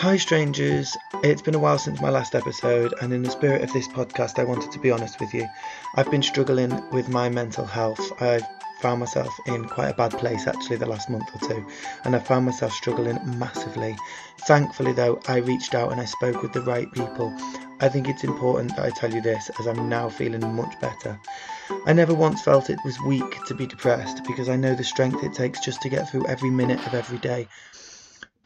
[0.00, 0.96] Hi, strangers.
[1.24, 4.38] It's been a while since my last episode, and in the spirit of this podcast,
[4.38, 5.44] I wanted to be honest with you.
[5.96, 8.12] I've been struggling with my mental health.
[8.22, 8.46] I've
[8.80, 11.66] found myself in quite a bad place actually the last month or two,
[12.04, 13.96] and I found myself struggling massively.
[14.46, 17.34] Thankfully, though, I reached out and I spoke with the right people.
[17.80, 21.18] I think it's important that I tell you this as I'm now feeling much better.
[21.86, 25.24] I never once felt it was weak to be depressed because I know the strength
[25.24, 27.48] it takes just to get through every minute of every day.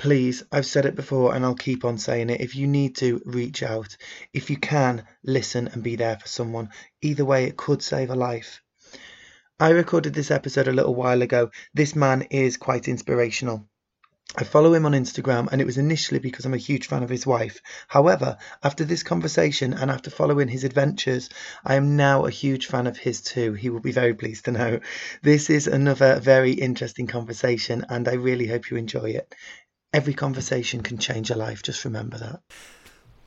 [0.03, 2.41] Please, I've said it before and I'll keep on saying it.
[2.41, 3.97] If you need to, reach out.
[4.33, 6.71] If you can, listen and be there for someone.
[7.03, 8.63] Either way, it could save a life.
[9.61, 11.53] I recorded this episode a little while ago.
[11.73, 13.69] This man is quite inspirational.
[14.35, 17.11] I follow him on Instagram, and it was initially because I'm a huge fan of
[17.11, 17.61] his wife.
[17.87, 21.29] However, after this conversation and after following his adventures,
[21.65, 23.53] I am now a huge fan of his too.
[23.53, 24.81] He will be very pleased to know.
[25.21, 29.35] This is another very interesting conversation, and I really hope you enjoy it.
[29.95, 32.41] Every conversation can change a life, just remember that.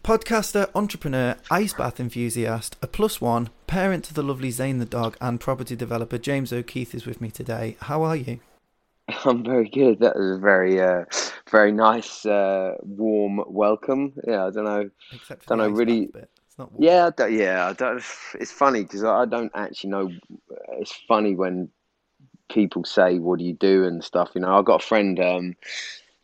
[0.03, 5.15] Podcaster, entrepreneur, ice bath enthusiast, a plus one, parent to the lovely Zane the dog,
[5.21, 7.77] and property developer James O'Keefe is with me today.
[7.81, 8.39] How are you?
[9.25, 9.99] I'm very good.
[9.99, 11.05] That was a very, uh,
[11.51, 14.13] very nice, uh, warm welcome.
[14.27, 14.89] Yeah, I don't know.
[15.11, 16.11] Except don't know really.
[16.79, 17.67] Yeah, I yeah.
[17.67, 18.03] I don't,
[18.39, 20.11] it's funny because I don't actually know.
[20.79, 21.69] It's funny when
[22.49, 24.31] people say, "What do you do?" and stuff.
[24.33, 25.19] You know, I've got a friend.
[25.19, 25.55] Um,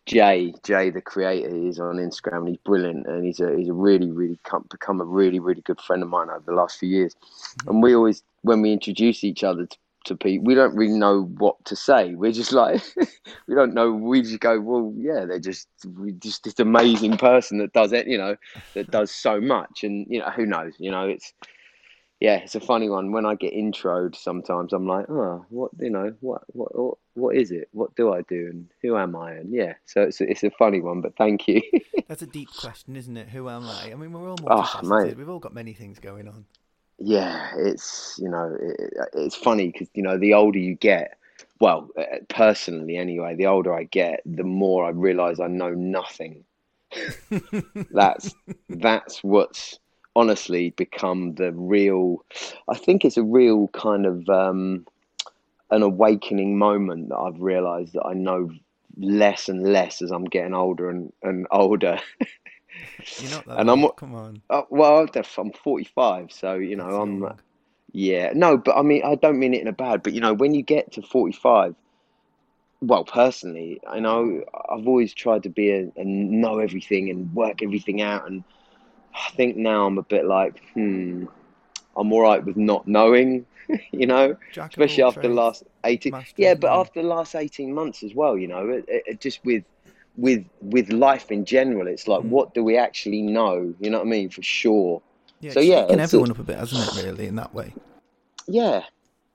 [0.06, 3.74] Jay, Jay, the creator, is on Instagram and he's brilliant and he's a he's a
[3.74, 6.90] really really come, become a really really good friend of mine over the last few
[6.90, 7.16] years.
[7.68, 11.24] And we always when we introduce each other to, to people, we don't really know
[11.38, 12.16] what to say.
[12.16, 12.82] We're just like
[13.48, 13.92] we don't know.
[13.92, 18.08] We just go, well, yeah, they're just we just this amazing person that does it,
[18.08, 18.36] you know,
[18.74, 21.34] that does so much, and you know who knows, you know, it's
[22.22, 23.12] yeah, it's a funny one.
[23.12, 27.36] When I get introed, sometimes I'm like, oh, what you know, what what what, what
[27.36, 27.68] is it?
[27.72, 29.34] What do I do, and who am I?
[29.34, 31.64] And yeah, so it's a, it's a funny one, but thank you.
[32.08, 33.30] That's a deep question, isn't it?
[33.30, 33.92] Who am I?
[33.92, 35.14] I mean, we're all multifaceted.
[35.14, 36.46] Oh, We've all got many things going on.
[37.00, 41.18] Yeah, it's you know, it, it's funny because you know, the older you get,
[41.60, 46.44] well, uh, personally anyway, the older I get, the more I realise I know nothing.
[47.92, 48.36] that's
[48.70, 49.80] that's what's
[50.16, 52.26] honestly become the real.
[52.68, 54.86] I think it's a real kind of um,
[55.70, 58.52] an awakening moment that I've realised that I know
[58.98, 62.00] less and less as I'm getting older and, and older.
[63.20, 63.84] You're not that and old.
[63.84, 64.42] I'm come on.
[64.50, 65.08] Uh, well,
[65.38, 67.40] I'm 45, so you know That's I'm.
[67.94, 70.04] Yeah, no, but I mean I don't mean it in a bad.
[70.04, 71.76] But you know when you get to 45,
[72.82, 77.62] well, personally, I know I've always tried to be a, and know everything and work
[77.62, 78.44] everything out and
[79.14, 81.26] I think now I'm a bit like, hmm,
[81.96, 83.46] I'm all right with not knowing,
[83.92, 86.14] you know, Jack especially after the last 18.
[86.38, 89.64] Yeah, but after the last 18 months as well, you know, it, it, just with
[90.18, 92.30] with with life in general, it's like, mm.
[92.30, 93.74] what do we actually know?
[93.80, 94.30] You know what I mean?
[94.30, 95.02] For sure.
[95.40, 97.04] Yeah, so yeah, everyone up a bit, hasn't it?
[97.04, 97.74] Really, in that way.
[98.48, 98.84] Yeah,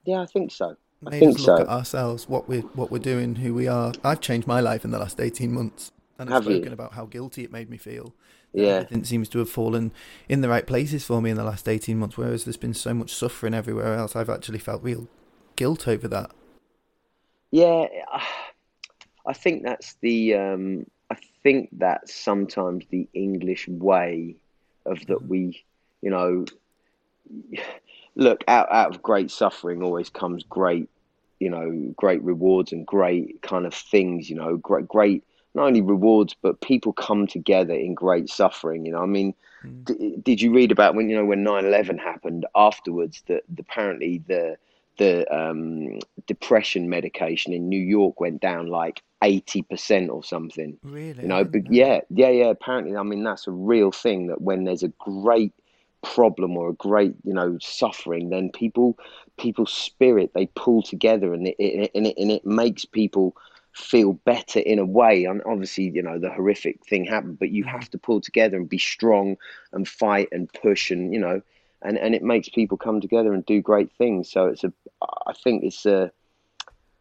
[0.05, 0.77] yeah, I think so.
[1.03, 1.63] Made I think us look so.
[1.63, 3.93] at ourselves, what we're what we're doing, who we are.
[4.05, 6.73] I've changed my life in the last 18 months, and I've Have spoken you?
[6.73, 8.15] about how guilty it made me feel
[8.57, 8.69] yeah.
[8.69, 9.93] Everything seems to have fallen
[10.29, 12.95] in the right places for me in the last 18 months, whereas there's been so
[12.95, 14.17] much suffering everywhere else.
[14.17, 15.09] I've actually felt real
[15.57, 16.31] guilt over that.
[17.51, 17.85] Yeah,
[19.27, 20.35] I think that's the.
[20.35, 24.37] Um, I think that's sometimes the English way
[24.87, 25.29] of that mm.
[25.29, 25.65] we,
[26.01, 26.47] you know,
[28.15, 30.89] look out out of great suffering always comes great,
[31.41, 34.31] you know, great rewards and great kind of things.
[34.31, 35.25] You know, great great
[35.57, 39.35] not only rewards but people come together in great suffering you know i mean
[39.65, 39.85] mm.
[39.85, 44.57] d- did you read about when you know when 9-11 happened afterwards that apparently the
[44.99, 50.77] the um, depression medication in new york went down like 80% or something?
[50.83, 51.23] Really?
[51.23, 54.65] You know but yeah yeah yeah apparently i mean that's a real thing that when
[54.65, 55.53] there's a great
[56.03, 58.97] problem or a great you know suffering then people
[59.39, 63.37] people's spirit they pull together and it, it, and it, and it makes people
[63.77, 65.25] feel better in a way.
[65.25, 67.69] And obviously, you know, the horrific thing happened, but you mm.
[67.69, 69.37] have to pull together and be strong
[69.73, 71.43] and fight and push and, you know,
[71.83, 74.31] and, and it makes people come together and do great things.
[74.31, 74.73] So it's a,
[75.27, 76.11] I think it's a,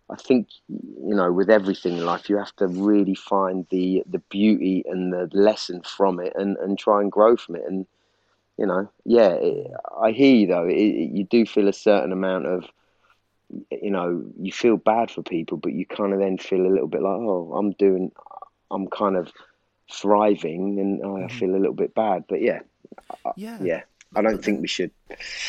[0.09, 4.19] I think, you know, with everything in life, you have to really find the, the
[4.29, 7.63] beauty and the lesson from it and, and try and grow from it.
[7.65, 7.87] And,
[8.57, 10.67] you know, yeah, it, I hear you though.
[10.67, 12.65] It, you do feel a certain amount of,
[13.71, 16.87] you know, you feel bad for people, but you kind of then feel a little
[16.87, 18.11] bit like, oh, I'm doing,
[18.71, 19.31] I'm kind of
[19.91, 21.37] thriving, and oh, I mm-hmm.
[21.37, 22.25] feel a little bit bad.
[22.27, 22.61] But yeah,
[23.35, 23.81] yeah, yeah.
[24.15, 24.91] I don't think we should.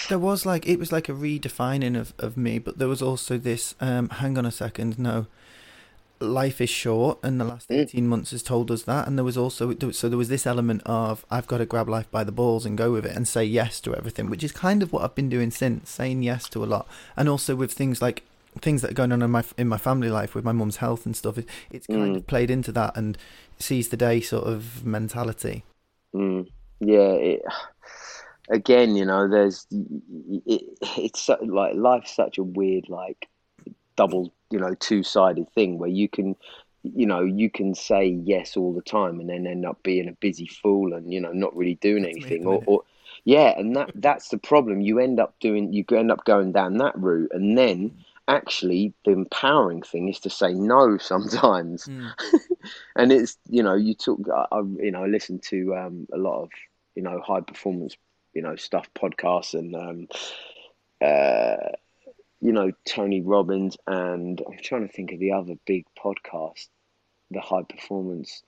[0.08, 3.38] There was like it was like a redefining of, of me, but there was also
[3.38, 3.74] this.
[3.80, 5.26] Um, hang on a second, no.
[6.20, 7.76] Life is short, and the last Mm.
[7.80, 9.06] eighteen months has told us that.
[9.06, 12.10] And there was also so there was this element of I've got to grab life
[12.10, 14.82] by the balls and go with it and say yes to everything, which is kind
[14.82, 16.86] of what I've been doing since, saying yes to a lot,
[17.16, 18.22] and also with things like
[18.62, 21.04] things that are going on in my in my family life with my mum's health
[21.06, 21.38] and stuff.
[21.38, 22.16] It, it's kind Mm.
[22.18, 23.18] of played into that and
[23.58, 25.64] seize the day sort of mentality.
[26.14, 26.46] Mm,
[26.80, 27.42] yeah, it,
[28.48, 29.66] again, you know, there's
[30.46, 30.62] it,
[30.96, 33.28] it's so, like life's such a weird, like
[33.96, 36.36] double, you know, two-sided thing where you can,
[36.82, 40.12] you know, you can say yes all the time and then end up being a
[40.12, 42.82] busy fool and you know not really doing That's anything, or, or
[43.24, 44.80] yeah, and that that's the problem.
[44.80, 47.92] You end up doing, you end up going down that route, and then
[48.28, 52.12] actually the empowering thing is to say no sometimes Mm.
[52.96, 56.18] and it's you know you talk I, I you know I listen to um, a
[56.18, 56.50] lot of
[56.94, 57.96] you know high performance
[58.34, 60.08] you know stuff podcasts and um,
[61.00, 61.72] uh,
[62.40, 66.68] you know Tony Robbins and I'm trying to think of the other big podcast
[67.30, 68.42] the high performance.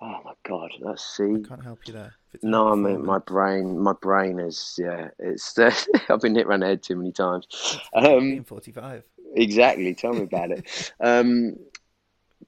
[0.00, 2.14] Oh my god let's see I can't help you there.
[2.42, 5.58] No I mean my brain my brain is yeah it's
[6.10, 7.46] I've been hit around the head too many times.
[7.94, 9.04] Um, forty-five.
[9.34, 10.92] exactly tell me about it.
[11.00, 11.56] Um,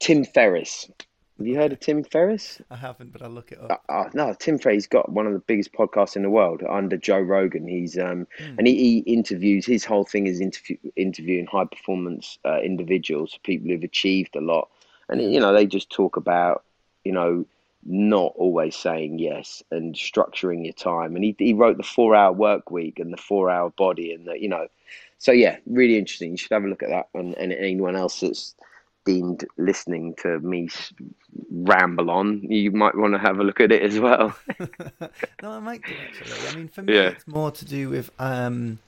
[0.00, 0.90] Tim Ferriss
[1.38, 3.84] have you heard of Tim Ferriss I haven't, but I'll look it Uh, up.
[3.88, 7.20] uh, no, Tim Ferriss got one of the biggest podcasts in the world under Joe
[7.20, 7.66] Rogan.
[7.66, 8.58] He's um, Mm.
[8.58, 9.64] and he, he interviews.
[9.66, 14.68] His whole thing is interview, interviewing high performance uh, individuals, people who've achieved a lot,
[15.08, 16.64] and you know they just talk about
[17.04, 17.46] you know
[17.84, 21.14] not always saying yes and structuring your time.
[21.14, 24.26] And he he wrote the four hour work week and the four hour body and
[24.26, 24.66] the you know,
[25.18, 26.32] so yeah, really interesting.
[26.32, 27.08] You should have a look at that.
[27.14, 28.54] And, and anyone else that's
[29.08, 30.68] deemed listening to me
[31.50, 34.36] ramble on, you might want to have a look at it as well.
[35.42, 36.48] no, I might do actually.
[36.48, 37.08] I mean, for me, Yeah.
[37.10, 38.10] it's more to do with.
[38.18, 38.78] Um,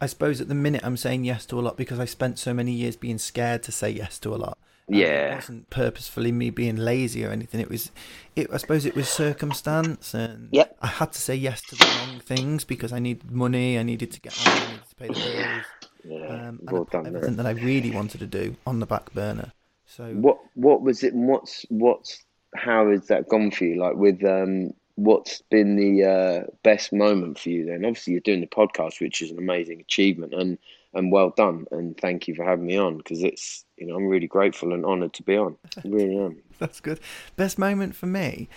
[0.00, 2.54] I suppose at the minute I'm saying yes to a lot because I spent so
[2.54, 4.56] many years being scared to say yes to a lot.
[4.90, 5.32] Yeah.
[5.32, 7.60] it wasn't purposefully me being lazy or anything.
[7.60, 7.90] It was,
[8.36, 8.48] it.
[8.50, 10.76] I suppose it was circumstance, and Yep.
[10.80, 13.78] I had to say yes to the wrong things because I needed money.
[13.78, 14.52] I needed to get on.
[14.52, 15.64] I needed to pay the bills.
[16.04, 18.56] Yeah, Um, we've and I all put done everything that I really wanted to do
[18.66, 19.52] on the back burner.
[19.88, 21.14] So What what was it?
[21.14, 22.22] and What's what's
[22.54, 23.80] how has that gone for you?
[23.80, 27.64] Like with um, what's been the uh, best moment for you?
[27.64, 30.58] Then obviously you're doing the podcast, which is an amazing achievement, and
[30.94, 31.66] and well done.
[31.70, 34.84] And thank you for having me on because it's you know I'm really grateful and
[34.84, 35.56] honoured to be on.
[35.76, 36.36] I really am.
[36.58, 37.00] That's good.
[37.36, 38.48] Best moment for me.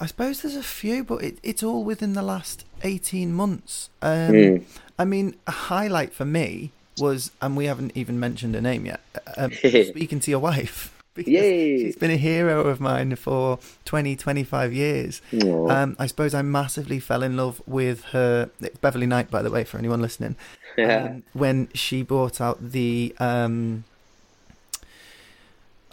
[0.00, 3.90] I suppose there's a few, but it, it's all within the last 18 months.
[4.00, 4.64] Um, Mm.
[5.00, 9.00] I mean, a highlight for me was, and we haven't even mentioned her name yet,
[9.36, 10.94] um, speaking to your wife.
[11.18, 11.78] Because Yay.
[11.78, 15.20] she's been a hero of mine for 20, 25 years.
[15.42, 18.50] Um, I suppose I massively fell in love with her.
[18.60, 20.36] It's Beverley Knight, by the way, for anyone listening.
[20.76, 21.08] Yeah.
[21.08, 23.82] Um, when she brought out the um,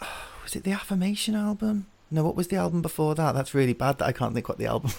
[0.44, 1.86] was it the affirmation album?
[2.08, 3.34] No, what was the album before that?
[3.34, 4.92] That's really bad that I can't think what the album.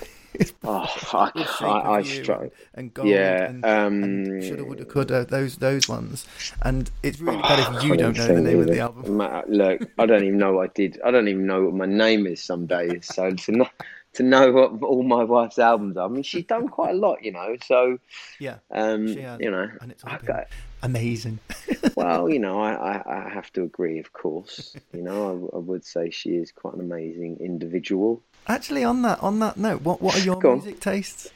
[0.64, 1.32] Oh, I,
[1.62, 2.50] I, I struggle.
[2.74, 3.50] and, Gold Yeah.
[3.50, 6.26] and, Um, and Shoulda, Woulda, Coulda, those those ones.
[6.62, 9.18] And it's really bad if you don't know the name of the album.
[9.18, 11.00] Ma- Look, I don't even know what I did.
[11.06, 13.06] I don't even know what my name is some days.
[13.14, 13.68] So to know,
[14.14, 17.24] to know what all my wife's albums are, I mean, she's done quite a lot,
[17.24, 17.56] you know.
[17.66, 18.00] So,
[18.40, 20.48] Yeah, um, you know, and it's got,
[20.84, 21.40] amazing.
[21.96, 24.76] well, you know, I, I, I have to agree, of course.
[24.94, 28.24] You know, I, I would say she is quite an amazing individual.
[28.48, 30.56] Actually, on that on that note, what what are your Go on.
[30.57, 31.30] music tastes?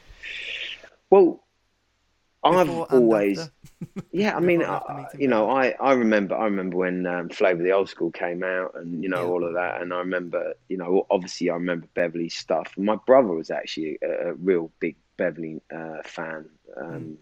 [1.10, 1.44] Well,
[2.44, 3.50] I've always.
[4.14, 7.06] Yeah, I mean, I, and after meeting you know, I, I remember I remember when
[7.06, 9.24] um, Flavor the Old School came out, and you know Yeah.
[9.24, 12.74] all of that, and I remember, you know, obviously I remember Beverley's stuff.
[12.78, 17.16] My brother was actually a, a real big Beverley uh, fan, um, Mm.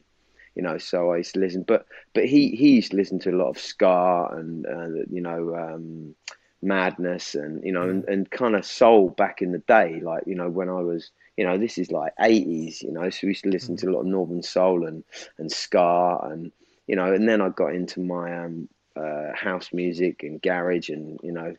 [0.56, 1.62] you know, so I used to listen.
[1.62, 1.86] But
[2.16, 5.56] but he he used to listen to a lot of ska and uh, you know
[5.56, 6.16] um,
[6.62, 10.36] Madness and you know and, and kind of soul back in the day, like you
[10.36, 11.12] know when I was.
[11.38, 13.80] You know, this is like 80s, you know, so we used to listen Mm.
[13.80, 15.06] to a lot of Northern Soul and,
[15.38, 16.52] and ska and
[16.86, 21.18] you know, and then I got into my um, uh, house music and garage and
[21.24, 21.56] you know,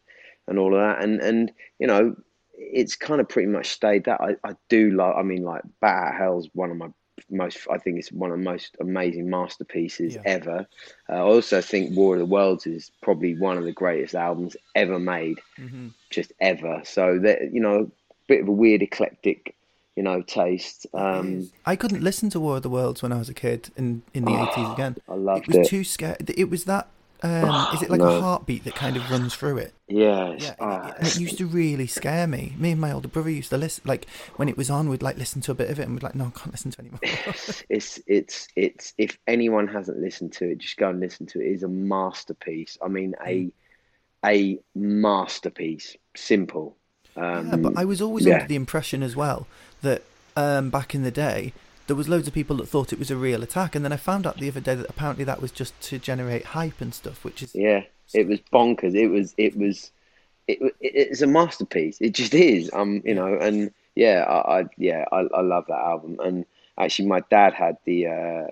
[0.47, 2.14] and all of that, and and you know,
[2.59, 4.21] it's kind of pretty much stayed that.
[4.21, 6.88] I, I do like, I mean, like Bat Hell's one of my
[7.31, 10.23] most, I think it's one of the most amazing masterpieces Yeah.
[10.25, 10.67] ever.
[11.09, 14.57] Uh, I also think War of the Worlds is probably one of the greatest albums
[14.75, 16.83] ever made, hmm just ever.
[16.85, 17.91] So that you know,
[18.27, 19.55] bit of a weird eclectic,
[19.97, 20.87] you know, taste.
[20.95, 24.03] Um, I couldn't listen to War of the Worlds when I was a kid in
[24.15, 24.97] in the Oh, eighties again.
[25.09, 25.67] I It loved was it.
[25.69, 26.31] too scared.
[26.37, 26.89] It was that.
[27.23, 28.17] Um, is it like no.
[28.17, 29.73] a heartbeat that kind of runs through it?
[29.89, 32.55] Yeah, it's- Yeah, ah, and it used to really scare me.
[32.59, 33.83] Me and my older brother used to listen.
[33.87, 36.03] Like when it was on, we'd like listen to a bit of it, and we'd
[36.03, 37.00] like, no, I can't listen to anymore.
[37.69, 41.47] it's it's it's if anyone hasn't listened to it, just go and listen to it.
[41.47, 42.79] It is a masterpiece.
[42.83, 43.50] I mean, a
[44.25, 45.97] a masterpiece.
[46.17, 46.77] Simple.
[47.17, 48.35] Um, yeah, but I was always yeah.
[48.35, 49.47] under the impression as well
[49.83, 50.03] that
[50.37, 51.53] um, back in the day
[51.90, 53.97] there was loads of people that thought it was a real attack, and then I
[53.97, 57.25] found out the other day that apparently that was just to generate hype and stuff,
[57.25, 57.82] which is Yeah,
[58.14, 58.94] it was bonkers.
[58.94, 59.90] It was it was
[60.47, 62.00] it, it it's a masterpiece.
[62.00, 62.70] It just is.
[62.73, 66.18] Um, you know, and yeah, I, I yeah, I, I love that album.
[66.23, 66.47] And
[66.78, 68.06] actually, my dad had the.
[68.06, 68.47] Uh,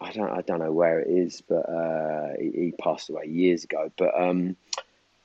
[0.00, 3.64] I don't I don't know where it is, but uh, he, he passed away years
[3.64, 3.90] ago.
[3.96, 4.56] But um,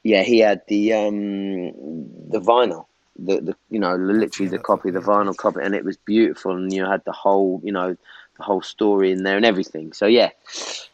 [0.02, 2.87] yeah, he had the um the vinyl.
[3.20, 6.72] The, the you know literally the copy the vinyl copy and it was beautiful and
[6.72, 7.96] you had the whole you know
[8.38, 10.30] the whole story in there and everything so yeah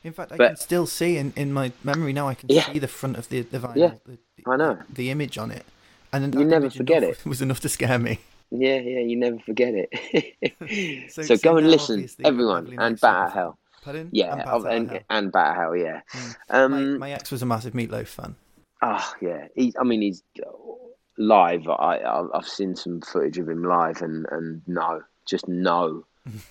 [0.04, 2.28] In fact, I But- can still see in, in my memory now.
[2.30, 2.66] I can Yeah.
[2.72, 4.18] see the front of the the vinyl, Yeah, the,
[4.52, 4.78] I know.
[5.00, 5.66] the image on it,
[6.14, 8.14] and You never forget enough- was enough to scare me.
[8.52, 9.90] Yeah, yeah, you never forget it.
[11.14, 13.54] So- so, so go and listen, everyone, and Knights Bat Out Hell.
[13.84, 14.08] Pardon?
[14.12, 15.00] Yeah, and, of- Bat and, Hell.
[15.16, 15.26] and
[15.60, 16.00] Hell, yeah.
[16.50, 18.36] my, Um, my ex was a massive Meatloaf fan.
[18.82, 19.48] ah, yeah.
[19.56, 20.24] He, I mean, he's
[21.18, 21.68] live.
[21.68, 22.00] I,
[22.34, 26.06] I've seen some footage of him live, and and no, just no.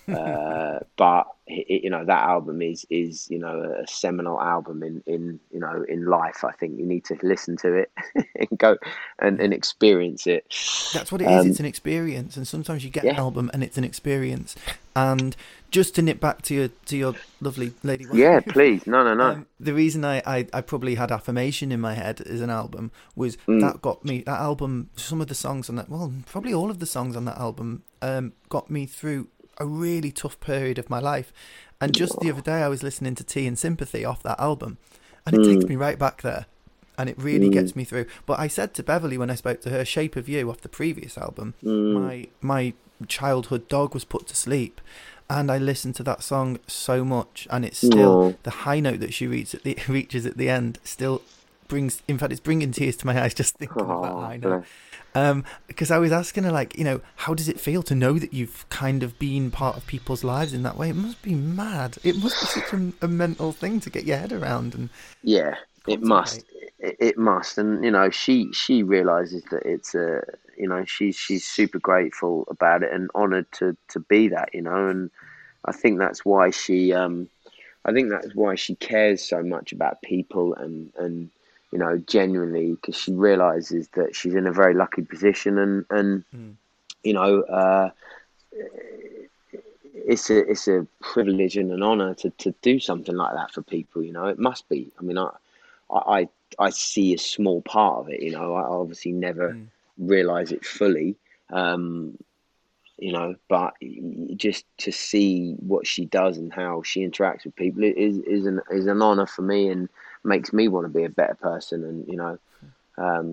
[0.07, 5.03] Uh, but he- you know that album is is you know a seminal album in
[5.05, 6.43] in you know in life.
[6.43, 7.91] I think you need to listen to it
[8.35, 8.77] and go
[9.19, 10.45] and, and experience it.
[10.93, 11.41] That's what it is.
[11.41, 13.11] Um, It's an experience, and sometimes you get yeah.
[13.11, 14.55] an album and it's an experience.
[14.95, 15.35] And
[15.71, 18.05] just to nip back to your to your lovely lady.
[18.05, 18.85] wife, Yeah, please.
[18.85, 19.29] No, no, no.
[19.31, 22.91] Um, the reason I, I, I probably had affirmation in my head as an album
[23.15, 23.59] was Mm.
[23.61, 26.77] that got me that album some of the songs on that well probably all of
[26.79, 30.99] the songs on that album um, got me through a really tough period of my
[30.99, 31.31] life.
[31.81, 34.77] And just the other day I was listening to Tea and Sympathy off that album
[35.25, 35.53] and it Mm.
[35.53, 36.45] takes me right back there
[36.97, 38.05] and it really gets me through.
[38.25, 40.69] But I said to Beverley when I spoke to her Shape of You off the
[40.69, 41.93] previous album Mm.
[41.93, 42.73] my my
[43.07, 44.79] childhood dog was put to sleep
[45.29, 49.13] and I listened to that song so much and it's still the high note that
[49.13, 51.21] she reaches at the reaches at the end still
[51.67, 54.37] brings in fact it's bringing tears to my eyes just thinking of that Oh, high
[54.37, 54.63] note
[55.13, 55.31] bless.
[55.31, 58.13] um because I was asking her like you know how does it feel to know
[58.19, 61.35] that you've kind of been part of people's lives in that way it must be
[61.35, 64.89] mad it must be such a, a mental thing to get your head around and
[65.23, 65.55] Yeah,
[65.87, 66.45] it must.
[66.79, 70.21] It, it must, and you know, she she realizes that it's a,
[70.57, 74.61] you know, she's she's super grateful about it and honored to to be that, you
[74.61, 75.09] know, and
[75.65, 77.29] I think that's why she, um,
[77.85, 81.29] I think that's why she cares so much about people and and
[81.73, 86.23] you know, genuinely because she realizes that she's in a very lucky position and and
[86.35, 86.55] Mm.
[87.03, 87.89] you know, uh,
[89.93, 93.61] it's a it's a privilege and an honor to, to do something like that for
[93.63, 94.03] people.
[94.03, 94.91] You know, it must be.
[94.99, 95.29] I mean, I
[95.91, 98.21] I I see a small part of it.
[98.21, 99.67] You know, I obviously never Mm.
[99.97, 101.15] realize it fully.
[101.51, 102.17] Um,
[102.97, 103.73] you know, but
[104.35, 108.61] just to see what she does and how she interacts with people is is an
[108.71, 109.89] is an honor for me and
[110.23, 111.83] makes me want to be a better person.
[111.83, 112.37] And you know,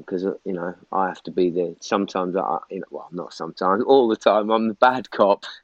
[0.01, 3.85] because you know I have to be the sometimes I you know well not sometimes
[3.85, 5.45] all the time I'm the bad cop.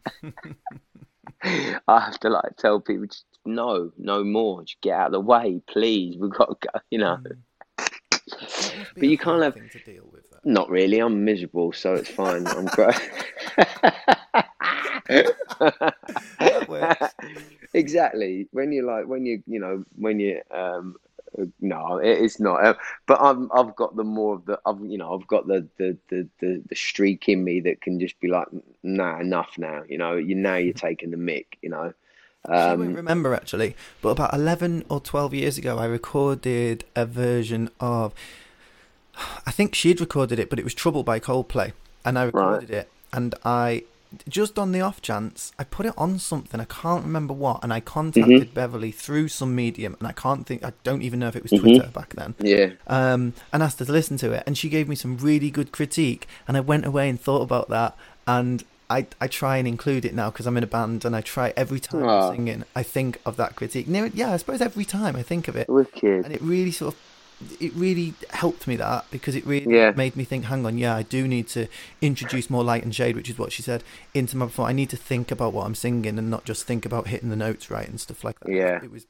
[1.42, 5.20] I have to like tell people just no no more just get out of the
[5.20, 7.36] way please we've got to go you know Mm.
[8.94, 10.44] Be But you can't have- to deal with that.
[10.44, 12.96] not really I'm miserable so it's fine I'm great
[17.74, 20.96] exactly when you're like when you you know when you um
[21.60, 22.74] no it's not uh,
[23.06, 25.96] but I'm I've got the more of the I've you know I've got the the,
[26.08, 28.48] the the the streak in me that can just be like
[28.82, 31.58] nah enough now you know you now you're taking the mic.
[31.62, 31.92] you know
[32.48, 37.70] won't um remember actually, but about 11 or 12 years ago, I recorded a version
[37.80, 38.14] of.
[39.46, 41.72] I think she'd recorded it, but it was Trouble by Coldplay.
[42.04, 43.84] And I recorded it, and I.
[44.28, 47.72] Just on the off chance, I put it on something, I can't remember what, and
[47.72, 51.36] I contacted Beverley through some medium, and I can't think, I don't even know if
[51.36, 54.56] it was Twitter back then yeah um, and asked her to listen to it, and
[54.56, 56.26] she gave me some really good critique.
[56.46, 57.96] And I went away and thought about that,
[58.26, 61.20] and I I try and include it now because I'm in a band, and I
[61.20, 62.28] try every time Aw.
[62.28, 63.86] I'm singing, I think of that critique.
[63.88, 67.00] Yeah, I suppose every time I think of it, wicked and it really sort of.
[67.60, 69.92] It really helped me that because it really Yeah.
[69.94, 70.44] made me think.
[70.46, 71.66] Hang on, yeah, I do need to
[72.00, 74.70] introduce more light and shade, which is what she said into my performance.
[74.72, 77.36] I need to think about what I'm singing and not just think about hitting the
[77.36, 78.50] notes right and stuff like that.
[78.50, 78.80] Yeah.
[78.82, 79.06] it was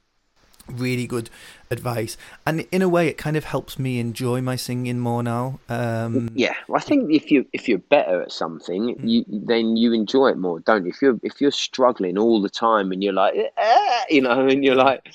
[0.68, 1.30] really good
[1.70, 5.60] advice and in a way it kind of helps me enjoy my singing more now
[5.68, 9.08] um Yeah, well, I think if you if you're better at something, Mm.
[9.08, 10.90] you then you enjoy it more, don't you?
[10.90, 14.64] If you're if you're struggling all the time and you're like, "Ah," you know, and
[14.64, 15.06] you're like,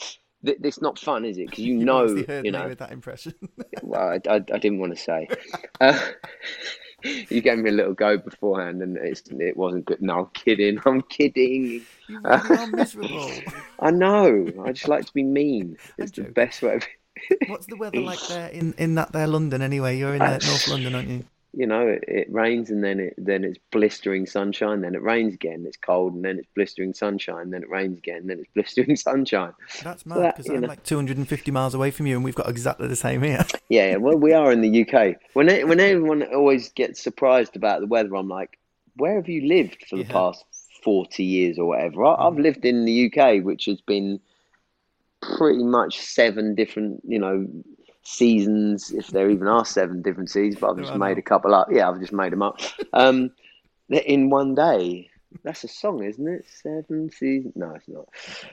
[0.45, 1.49] th- it's not fun, is it?
[1.49, 2.67] Because you know, you me know.
[2.67, 3.33] with that impression
[3.81, 5.27] Well, I, I, I didn't want to say.
[5.79, 5.99] Uh,
[7.03, 10.01] you gave me a little go beforehand, and it's, it wasn't good.
[10.01, 10.79] No, I'm kidding.
[10.85, 11.81] I'm kidding.
[12.07, 13.31] you are miserable
[13.79, 14.47] I know.
[14.63, 15.77] I just like to be mean.
[15.97, 16.75] It's the best way.
[16.75, 16.83] Of...
[17.47, 19.97] What's the weather like there in, in that there London anyway?
[19.97, 21.25] You're in uh, North London, aren't you?
[21.53, 25.33] You know, it, it, rains and then it then it's blistering sunshine, then it rains
[25.33, 28.95] again, it's cold, and then it's blistering sunshine, then it rains again, then it's blistering
[28.95, 29.53] sunshine.
[29.83, 30.67] That's mad because so I'm know.
[30.67, 33.45] like 250 miles away from you, and we've got exactly the same here.
[33.69, 35.15] Yeah, yeah well, we are in the UK.
[35.33, 38.59] When it, when everyone always gets surprised about the weather, I'm like,
[38.97, 40.11] where have you lived for the yeah.
[40.11, 40.43] past
[40.83, 42.05] 40 years or whatever?
[42.05, 42.43] I, I've mm.
[42.43, 44.19] lived in the UK, which has been
[45.21, 47.47] pretty much seven different, you know,
[48.03, 51.67] seasons, if there even are seven different seasons, but I've just made a couple up.
[51.71, 52.59] Yeah, I've just made them up.
[52.93, 53.31] Um,
[53.89, 55.09] in one day.
[55.43, 56.45] That's a song, isn't it?
[56.61, 57.53] Seven seasons?
[57.55, 58.09] No, it's not.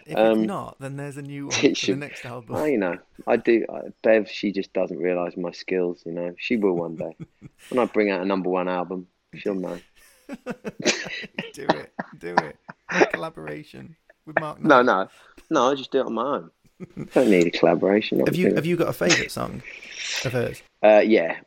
[0.06, 2.54] If um, it's not, then there's a new one for the next album.
[2.54, 3.66] I, you know, I do.
[3.68, 6.02] I, Bev, she just doesn't realise my skills.
[6.06, 7.16] You know, she will one day.
[7.70, 9.80] when I bring out a number one album, she'll know.
[10.28, 12.56] do it, do it.
[13.12, 14.62] Collaboration with Mark.
[14.62, 14.68] Knight.
[14.68, 15.08] No, no,
[15.50, 15.72] no.
[15.72, 16.50] I just do it on my own.
[17.14, 18.20] Don't need a collaboration.
[18.24, 19.62] Have you have you got a favourite song
[20.24, 20.62] of hers?
[20.82, 21.38] Uh, yeah.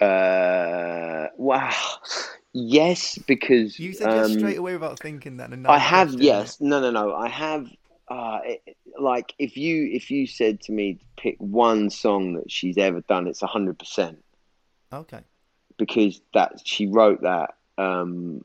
[0.00, 1.74] Uh, wow.
[2.52, 5.52] Yes, because you said um, straight away without thinking that.
[5.66, 6.14] I have.
[6.14, 6.60] Yes.
[6.60, 6.80] No.
[6.80, 6.90] No.
[6.90, 7.14] No.
[7.14, 7.68] I have.
[8.08, 12.76] Uh, it, like if you if you said to me pick one song that she's
[12.78, 14.22] ever done, it's hundred percent.
[14.92, 15.20] Okay.
[15.78, 18.44] Because that she wrote that, um,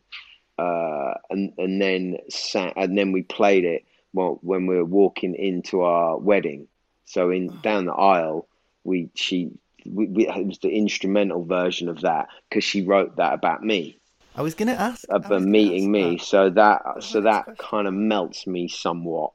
[0.58, 5.36] uh, and and then sat, and then we played it well, when we were walking
[5.36, 6.68] into our wedding.
[7.04, 7.60] So in oh.
[7.62, 8.48] down the aisle,
[8.84, 9.52] we she
[9.86, 14.00] we, we, it was the instrumental version of that because she wrote that about me.
[14.38, 16.26] I was going to ask about meeting me, that.
[16.26, 19.32] so that oh, so that kind of melts me somewhat.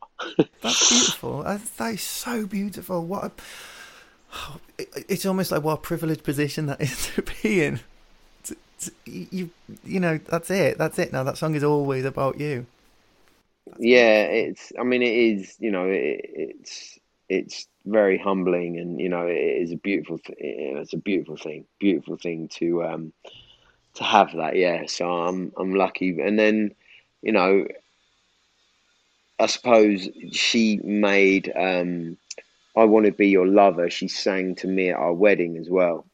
[0.63, 1.43] That's beautiful.
[1.43, 3.05] That is so beautiful.
[3.05, 4.59] What a,
[5.09, 7.81] it's almost like what a privileged position that is to be in.
[9.05, 9.51] You
[9.85, 10.79] you know that's it.
[10.79, 11.13] That's it.
[11.13, 12.67] Now that song is always about you
[13.79, 14.73] yeah, it's.
[14.79, 15.57] I mean, it is.
[15.59, 16.99] You know, it, it's
[17.29, 20.19] it's very humbling, and you know, it is a beautiful.
[20.19, 21.65] Th- it's a beautiful thing.
[21.79, 23.13] Beautiful thing to um
[23.95, 24.57] to have that.
[24.57, 26.75] Yeah, so I'm I'm lucky, and then
[27.23, 27.67] you know,
[29.39, 32.17] I suppose she made um,
[32.77, 36.07] "I Want to Be Your Lover." She sang to me at our wedding as well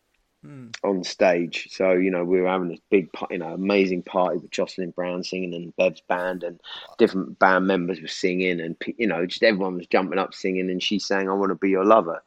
[0.47, 0.75] mm.
[0.85, 1.69] on stage.
[1.71, 5.25] So you know we were having this big, you know, amazing party with Jocelyn Brown
[5.25, 6.61] singing and Bev's band and
[6.99, 10.83] different band members were singing and you know just everyone was jumping up singing and
[10.83, 12.23] she sang "I Want to Be Your Lover,"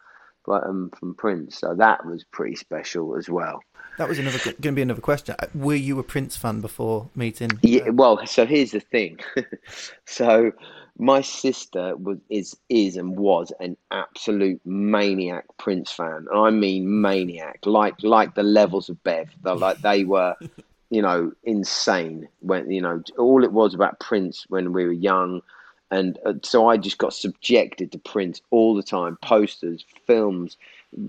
[0.46, 1.60] but um, from Prince.
[1.60, 3.62] So that was pretty special as well.
[3.98, 5.36] That was another going to be another question.
[5.38, 7.52] Uh, were you a Prince fan before meeting?
[7.62, 7.90] Yeah.
[7.90, 9.20] Well, so here's the thing.
[10.06, 10.54] so
[11.00, 16.28] my sister was is is and was an absolute maniac Prince fan.
[16.32, 19.30] I mean maniac, like like the levels of Bev.
[19.44, 20.36] like they were,
[20.90, 22.28] you know, insane.
[22.42, 25.42] When you know all it was about Prince when we were young,
[25.90, 29.18] and uh, so I just got subjected to Prince all the time.
[29.22, 30.58] Posters, films,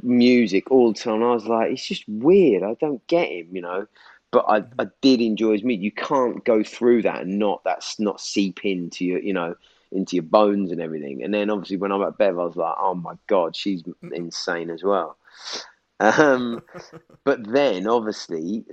[0.04, 1.24] music, all the time.
[1.24, 2.62] I was like, it's just weird.
[2.62, 3.88] I don't get him, you know.
[4.30, 5.82] But I, I did enjoy his music.
[5.82, 9.56] You can't go through that and not that's not seep into your, you know
[9.92, 11.22] into your bones and everything.
[11.22, 14.70] And then obviously when I'm at Bev, I was like, oh my god, she's insane
[14.70, 15.16] as well.
[15.98, 16.62] Um,
[17.24, 18.64] but then obviously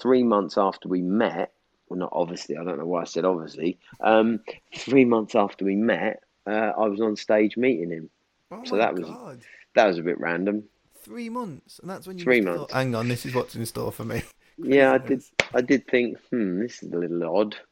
[0.00, 1.52] three months after we met,
[1.88, 3.78] well not obviously, I don't know why I said obviously.
[4.00, 4.40] Um,
[4.76, 8.10] three months after we met, uh, I was on stage meeting him.
[8.50, 9.04] Oh so that god.
[9.04, 9.38] was
[9.74, 10.64] that was a bit random.
[11.02, 12.60] Three months, and that's when you three months.
[12.60, 14.22] Thought, Hang on, this is what's in store for me.
[14.58, 15.22] yeah, I did.
[15.54, 17.56] I did think, hmm, this is a little odd.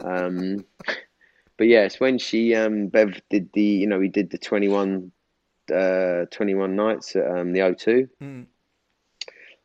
[0.00, 0.64] Um,
[1.60, 5.12] but yes, when she um, Bev did the you know we did the 21,
[5.70, 8.08] uh, 21 nights at um, the O2.
[8.18, 8.46] Mm.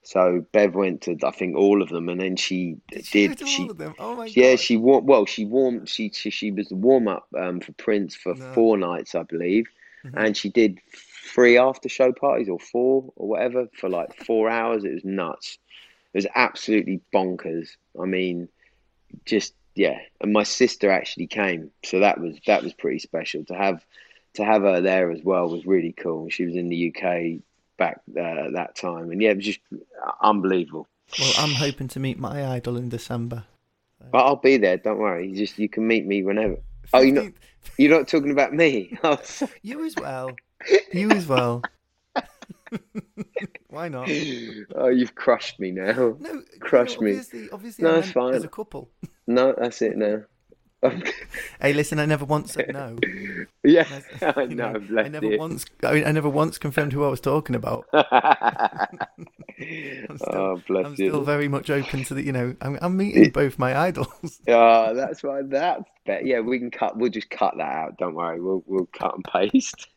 [0.04, 3.38] So Bev went to I think all of them, and then she did.
[3.38, 4.60] did she, oh yeah, God.
[4.60, 5.06] she warm.
[5.06, 5.88] Well, she warmed.
[5.88, 8.52] She she, she was the warm up um, for Prince for no.
[8.52, 9.70] four nights, I believe,
[10.06, 10.18] mm-hmm.
[10.18, 10.82] and she did
[11.34, 14.84] three after show parties or four or whatever for like four hours.
[14.84, 15.60] It was nuts.
[16.14, 17.70] It was absolutely bonkers.
[17.98, 18.50] I mean,
[19.24, 23.54] just yeah, and my sister actually came, so that was that was pretty special to
[23.54, 23.86] have
[24.36, 26.30] to have her there as well was really cool.
[26.30, 27.42] She was in the UK
[27.78, 29.60] back uh, that time, and yeah, it was just
[30.22, 30.88] unbelievable.
[31.20, 33.44] Well, I'm hoping to meet my idol in December.
[34.12, 34.78] But I'll be there.
[34.78, 35.30] Don't worry.
[35.30, 36.56] You just you can meet me whenever.
[36.56, 36.90] 15th.
[36.94, 37.34] Oh, you're not
[37.78, 38.98] you're not talking about me.
[39.04, 39.20] Oh,
[39.62, 40.32] you as well.
[40.92, 41.62] You as well.
[43.70, 44.10] Why not?
[44.76, 46.16] Oh, you've crushed me now.
[46.20, 47.50] No, crushed you know, obviously, me.
[47.52, 48.34] Obviously, no, it's fine.
[48.34, 48.90] As a couple.
[49.28, 50.24] No, that's it now.
[51.62, 52.98] hey, listen, I never once said no.
[53.64, 53.88] Yeah,
[54.22, 54.74] I know.
[54.74, 55.66] know I never once.
[55.82, 57.88] I, I, never once confirmed who I was talking about.
[57.94, 59.08] I'm
[60.18, 62.22] still, oh, bless I'm still very much open to the.
[62.22, 64.40] You know, I'm, I'm meeting both my idols.
[64.48, 65.42] Yeah, oh, that's why.
[65.42, 66.24] That's better.
[66.24, 66.96] Yeah, we can cut.
[66.96, 67.98] We'll just cut that out.
[67.98, 68.40] Don't worry.
[68.40, 69.88] We'll we'll cut and paste.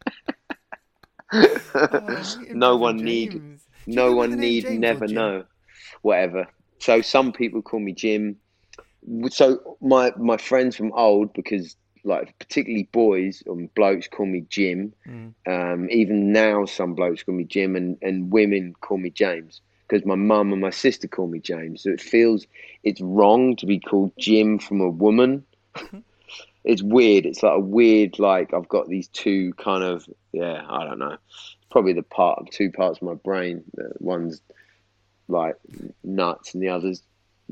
[1.34, 5.44] oh, no one need, no one need James never know,
[6.00, 6.46] whatever.
[6.78, 8.38] So some people call me Jim.
[9.30, 14.92] So my my friends from old, because like particularly boys and blokes call me Jim.
[15.06, 15.34] Mm.
[15.46, 20.04] Um, even now, some blokes call me Jim, and and women call me James because
[20.04, 21.82] my mum and my sister call me James.
[21.82, 22.46] So it feels
[22.82, 25.44] it's wrong to be called Jim from a woman.
[26.64, 27.26] it's weird.
[27.26, 31.16] It's like a weird like I've got these two kind of yeah I don't know.
[31.70, 33.64] Probably the part of two parts of my brain.
[33.98, 34.40] One's
[35.28, 35.56] like
[36.02, 37.02] nuts, and the other's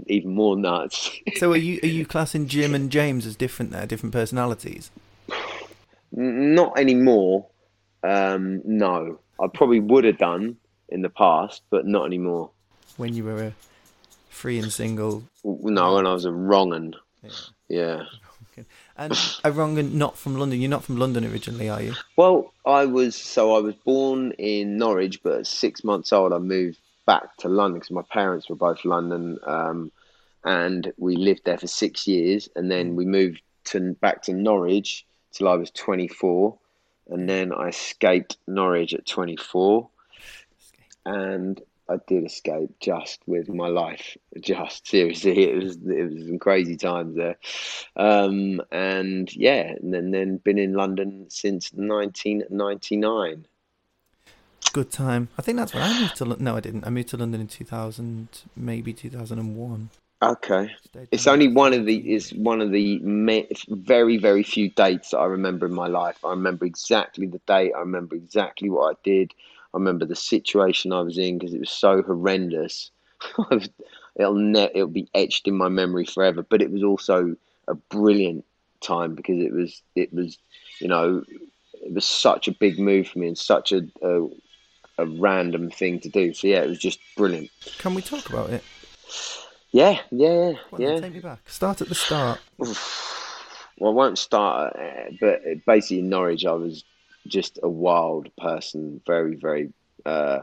[0.06, 1.11] even more nuts.
[1.37, 4.90] so are you are you classing Jim and James as different there, different personalities?
[6.12, 7.46] Not anymore.
[8.02, 10.56] Um, no, I probably would have done
[10.88, 12.50] in the past, but not anymore.
[12.96, 13.54] When you were a
[14.30, 15.24] free and single?
[15.44, 16.94] No, when I was a wrong un.
[17.22, 17.30] Yeah.
[17.68, 18.02] yeah.
[18.98, 19.12] And
[19.44, 20.59] a wrong un not from London.
[20.59, 21.94] You're not from London originally, are you?
[22.16, 23.14] Well, I was.
[23.14, 27.49] So I was born in Norwich, but at six months old, I moved back to
[27.49, 29.92] London because my parents were both London, um,
[30.45, 35.07] and we lived there for six years, and then we moved to back to Norwich
[35.33, 36.59] till I was 24,
[37.09, 39.88] and then I escaped Norwich at 24,
[41.05, 44.16] and I did escape just with my life.
[44.40, 47.37] Just seriously, it was it was some crazy times there,
[47.97, 53.47] um, and yeah, and then then been in London since 1999.
[54.72, 55.29] Good time.
[55.38, 56.24] I think that's when I moved to.
[56.24, 56.44] London.
[56.44, 56.87] No, I didn't.
[56.87, 59.90] I moved to London in 2000, maybe 2001.
[60.22, 60.74] Okay,
[61.12, 63.02] it's only one of the it's one of the
[63.68, 66.24] very very few dates that I remember in my life.
[66.24, 67.72] I remember exactly the date.
[67.76, 69.35] I remember exactly what I did.
[69.74, 72.90] I remember the situation I was in because it was so horrendous.
[74.16, 76.42] it'll ne- it'll be etched in my memory forever.
[76.42, 77.37] But it was also
[77.68, 78.44] a brilliant
[78.81, 80.38] time because it was it was
[80.81, 84.26] you know it was such a big move for me and such a, a,
[84.98, 86.32] a random thing to do.
[86.32, 87.50] So yeah, it was just brilliant.
[87.78, 88.64] Can we talk about it?
[89.72, 91.00] Yeah, yeah, yeah.
[91.00, 91.40] Take me back.
[91.48, 92.40] Start at the start.
[92.59, 92.74] well,
[93.82, 94.76] I won't start,
[95.20, 96.85] but basically in Norwich, I was
[97.26, 99.72] just a wild person, very, very,
[100.04, 100.40] uh,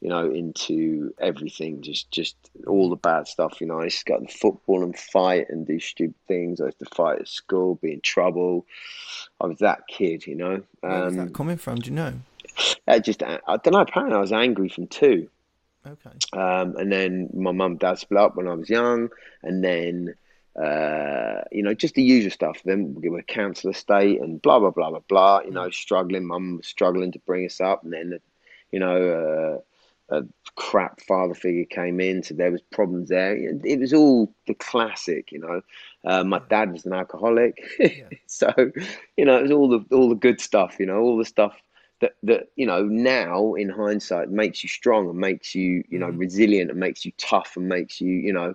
[0.00, 3.60] you know, into everything, just, just all the bad stuff.
[3.60, 6.60] You know, I used to go to football and fight and do stupid things.
[6.60, 8.66] I used to fight at school, be in trouble.
[9.40, 10.62] I was that kid, you know.
[10.80, 11.76] Where's that um, coming from?
[11.76, 12.14] Do you know?
[12.86, 13.80] I just, I don't know.
[13.80, 15.28] Apparently, I was angry from two.
[15.86, 16.10] Okay.
[16.32, 19.08] Um, and then my mum and dad split up when I was young,
[19.42, 20.14] and then
[20.60, 22.60] uh, you know, just the usual stuff.
[22.64, 25.40] Then we were council estate and blah blah blah blah blah.
[25.44, 26.26] You know, struggling.
[26.26, 28.18] Mum was struggling to bring us up, and then
[28.72, 29.60] you know, uh,
[30.10, 30.22] a
[30.56, 33.36] crap father figure came in, so there was problems there.
[33.36, 35.32] It was all the classic.
[35.32, 35.62] You know,
[36.04, 38.08] uh, my dad was an alcoholic, yeah.
[38.26, 38.52] so
[39.16, 40.76] you know, it was all the all the good stuff.
[40.78, 41.60] You know, all the stuff
[42.00, 46.08] that that you know now in hindsight makes you strong and makes you you know
[46.08, 46.18] mm.
[46.18, 48.54] resilient and makes you tough and makes you you know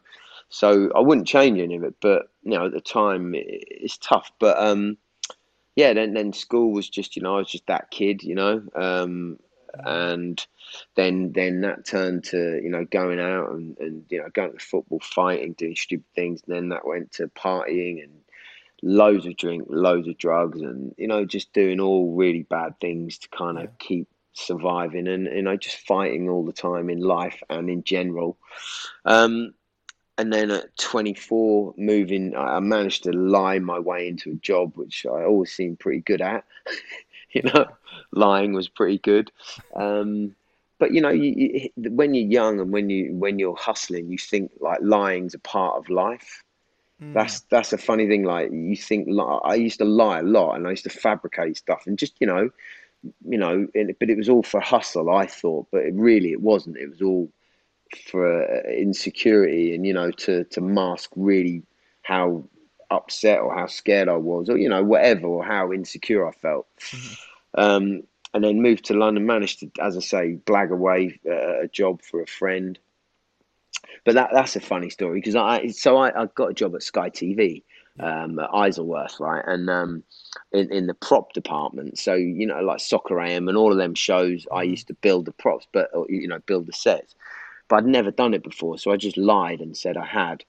[0.49, 3.97] so I wouldn't change any of it but you know at the time it, it's
[3.97, 4.97] tough but um
[5.75, 8.63] yeah then then school was just you know I was just that kid you know
[8.75, 9.39] um
[9.73, 10.45] and
[10.95, 14.59] then then that turned to you know going out and, and you know going to
[14.59, 18.11] football fighting doing stupid things and then that went to partying and
[18.83, 23.17] loads of drink, loads of drugs, and you know, just doing all really bad things
[23.17, 23.69] to kind of yeah.
[23.79, 28.37] keep surviving and you know, just fighting all the time in life and in general.
[29.05, 29.53] Um,
[30.17, 35.07] and then at 24, moving, I managed to lie my way into a job which
[35.07, 36.43] I always seemed pretty good at.
[37.43, 37.65] you know,
[38.11, 39.31] lying was pretty good.
[39.75, 40.35] Um,
[40.79, 44.17] but you know, you, you, when you're young and when you when you're hustling, you
[44.17, 46.43] think like lying's a part of life.
[47.01, 47.13] Mm.
[47.13, 48.23] That's that's a funny thing.
[48.23, 49.07] Like you think,
[49.45, 52.27] I used to lie a lot, and I used to fabricate stuff, and just you
[52.27, 52.49] know,
[53.27, 53.67] you know,
[53.99, 55.09] but it was all for hustle.
[55.09, 56.77] I thought, but it really it wasn't.
[56.77, 57.31] It was all
[58.07, 61.63] for uh, insecurity, and you know, to to mask really
[62.01, 62.43] how
[62.91, 66.67] upset or how scared I was, or you know, whatever, or how insecure I felt.
[66.79, 67.13] Mm-hmm.
[67.55, 71.67] Um, and then moved to London, managed to, as I say, blag away uh, a
[71.67, 72.79] job for a friend.
[74.05, 76.83] But that that's a funny story because I so I, I got a job at
[76.83, 77.63] Sky TV
[77.99, 80.03] um, at Isleworth, right, and um,
[80.51, 81.97] in in the prop department.
[81.99, 84.71] So you know, like Soccer AM and all of them shows, I mm-hmm.
[84.71, 87.15] used to build the props, but you know, build the sets.
[87.67, 90.43] But I'd never done it before, so I just lied and said I had.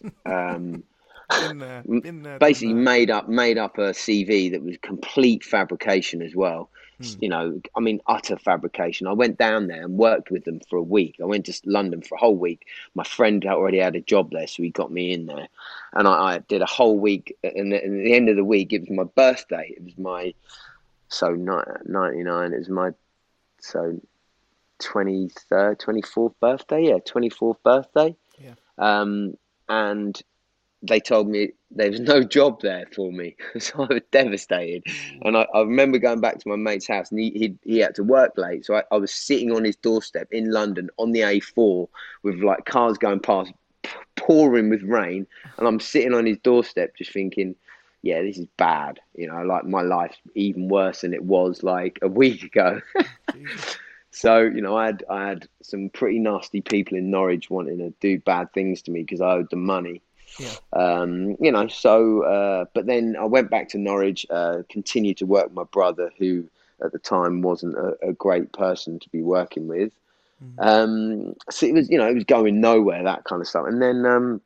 [0.24, 0.84] Um,
[1.28, 6.22] been there, been there, basically made up made up a CV that was complete fabrication
[6.22, 6.70] as well.
[7.00, 7.22] Mm.
[7.22, 9.06] You know, I mean, utter fabrication.
[9.06, 11.16] I went down there and worked with them for a week.
[11.20, 12.66] I went to London for a whole week.
[12.94, 15.48] My friend already had a job there, so he got me in there,
[15.92, 17.36] and I, I did a whole week.
[17.44, 19.74] And at the end of the week, it was my birthday.
[19.76, 20.34] It was my
[21.08, 22.90] So ninety nine is my
[23.60, 24.00] so
[24.78, 26.88] twenty third, twenty fourth birthday.
[26.88, 28.16] Yeah, twenty fourth birthday.
[28.38, 28.54] Yeah.
[28.78, 29.36] Um,
[29.68, 30.20] and
[30.82, 34.84] they told me there was no job there for me, so I was devastated.
[35.22, 37.94] And I, I remember going back to my mate's house, and he he, he had
[37.96, 41.20] to work late, so I, I was sitting on his doorstep in London on the
[41.20, 41.88] A4
[42.22, 43.52] with like cars going past,
[44.16, 45.26] pouring with rain,
[45.58, 47.56] and I'm sitting on his doorstep just thinking,
[48.02, 49.00] yeah, this is bad.
[49.14, 52.80] You know, like my life's even worse than it was like a week ago.
[54.12, 57.92] so you know, I had I had some pretty nasty people in Norwich wanting to
[58.00, 60.02] do bad things to me because I owed them money
[60.38, 60.54] yeah.
[60.72, 65.26] Um, you know, so, uh, but then I went back to Norwich, uh, continued to
[65.26, 66.48] work with my brother, who
[66.82, 69.92] at the time wasn't a, a great person to be working with.
[70.42, 70.60] Mm-hmm.
[70.60, 73.66] Um, so it was, you know, it was going nowhere, that kind of stuff.
[73.66, 74.40] And then, um,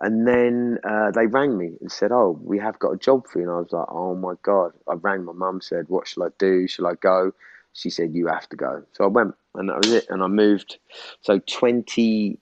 [0.00, 3.38] and then uh, they rang me and said, "Oh, we have got a job for
[3.38, 6.24] you." And I was like, "Oh my god!" I rang my mum, said, "What shall
[6.24, 6.66] I do?
[6.66, 7.32] Shall I go?"
[7.74, 10.06] She said, "You have to go." So I went, and that was it.
[10.10, 10.78] And I moved.
[11.22, 12.38] So twenty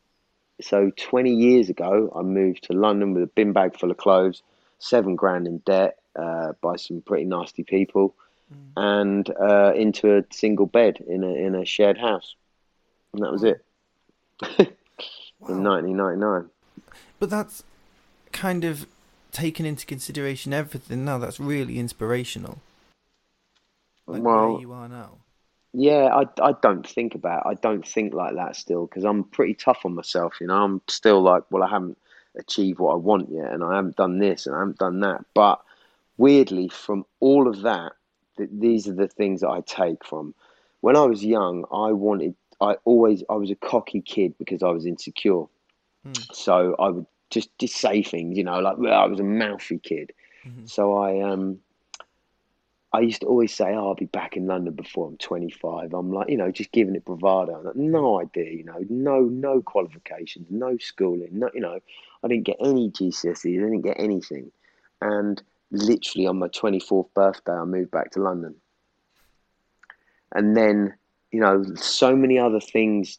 [0.63, 4.43] so 20 years ago, I moved to London with a bin bag full of clothes,
[4.79, 8.15] seven grand in debt uh, by some pretty nasty people,
[8.53, 8.73] mm.
[8.77, 12.35] and uh, into a single bed in a in a shared house,
[13.13, 13.65] and that was it.
[15.43, 15.49] wow.
[15.49, 16.51] in 1999.
[17.19, 17.63] But that's
[18.33, 18.87] kind of
[19.31, 21.19] taken into consideration everything now.
[21.19, 22.59] That's really inspirational.
[24.07, 25.19] Like well, where you are now.
[25.75, 29.55] Yeah, I, I don't think about I don't think like that still because I'm pretty
[29.55, 30.35] tough on myself.
[30.41, 31.97] You know, I'm still like, well, I haven't
[32.37, 35.25] achieved what I want yet, and I haven't done this and I haven't done that.
[35.35, 35.63] But
[36.19, 37.93] weirdly, from all of that,
[38.37, 40.35] th- these are the things that I take from.
[40.83, 42.35] When I was young, I wanted.
[42.61, 45.45] I always I was a cocky kid because I was insecure.
[46.07, 46.35] Mm.
[46.35, 49.79] So I would just just say things, you know, like well, I was a mouthy
[49.79, 50.13] kid.
[50.47, 50.67] Mm-hmm.
[50.67, 51.61] So I um
[52.95, 55.95] I used to always say, oh, I'll be back in London before I'm 25.
[55.95, 57.63] I'm like, you know, just giving it bravado.
[57.63, 58.23] Like, no mm.
[58.23, 61.79] idea, you know, no, no qualifications, no schooling, no, you know,
[62.23, 64.53] I didn't get any GCSEs, I didn't get anything.
[65.01, 68.55] And literally on my 24th birthday, I moved back to London.
[70.35, 70.95] And then,
[71.31, 73.19] you know, so many other things,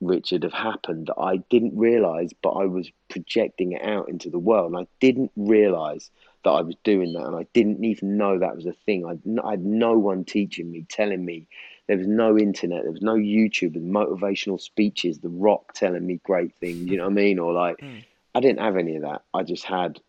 [0.00, 4.38] Richard, have happened that I didn't realize, but I was projecting it out into the
[4.38, 4.72] world.
[4.72, 6.10] And I didn't realize
[6.46, 9.04] that I was doing that, and I didn't even know that was a thing.
[9.04, 11.48] I I had no one teaching me, telling me.
[11.88, 16.20] There was no internet, there was no YouTube with motivational speeches, The Rock telling me
[16.24, 17.38] great things, you know what I mean?
[17.38, 18.02] Or like, mm.
[18.34, 19.22] I didn't have any of that.
[19.32, 20.00] I just had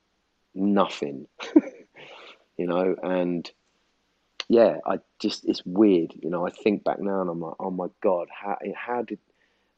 [0.56, 1.28] nothing,
[2.58, 3.48] you know, and
[4.50, 7.70] yeah, I just, it's weird, you know, I think back now and I'm like, oh
[7.70, 9.20] my God, how, how did,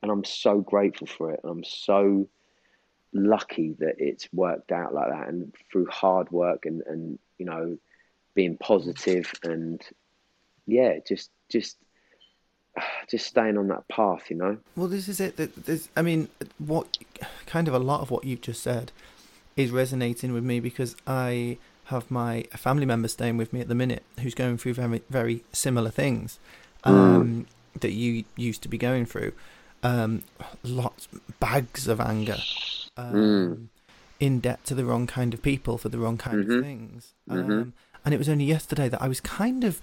[0.01, 1.41] and I'm so grateful for it.
[1.43, 2.29] And I'm so,
[3.13, 7.77] lucky that it's worked out like that and through hard work and and you know
[8.35, 9.81] being positive and
[10.67, 11.77] yeah just just
[13.09, 16.27] just staying on that path you know well this is it there's i mean
[16.59, 16.97] what
[17.45, 18.91] kind of a lot of what you've just said
[19.55, 23.75] is resonating with me because i have my family member staying with me at the
[23.75, 26.37] minute who's going through very very similar things
[26.85, 26.91] mm.
[26.91, 27.81] um, mm.
[27.81, 29.31] that you used to be going through
[29.81, 30.23] um,
[30.61, 31.07] lots
[31.39, 32.37] bags of anger
[32.97, 33.67] um, mm.
[34.19, 36.51] in debt to the wrong kind of people for the wrong kind mm-hmm.
[36.51, 37.13] of things.
[37.29, 37.51] Mm-hmm.
[37.51, 37.73] Um,
[38.05, 39.81] and it was only yesterday that I was kind of,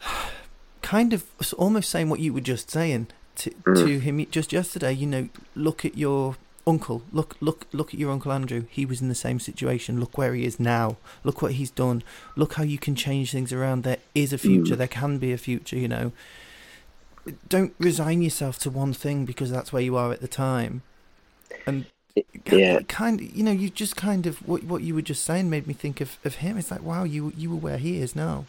[0.82, 1.24] kind of
[1.58, 3.76] almost saying what you were just saying to mm.
[3.76, 4.92] to him just yesterday.
[4.92, 6.36] You know, look at your
[6.66, 7.02] uncle.
[7.12, 8.64] Look, look, look at your uncle Andrew.
[8.70, 10.00] He was in the same situation.
[10.00, 10.96] Look where he is now.
[11.22, 12.02] Look what he's done.
[12.36, 13.82] Look how you can change things around.
[13.82, 14.74] There is a future.
[14.74, 14.78] Mm.
[14.78, 15.76] There can be a future.
[15.76, 16.12] You know.
[17.48, 20.82] Don't resign yourself to one thing because that's where you are at the time.
[21.66, 21.86] And
[22.46, 22.80] yeah.
[22.88, 25.66] kind of, you know, you just kind of what what you were just saying made
[25.66, 26.56] me think of, of him.
[26.56, 28.46] It's like, wow, you you were where he is now.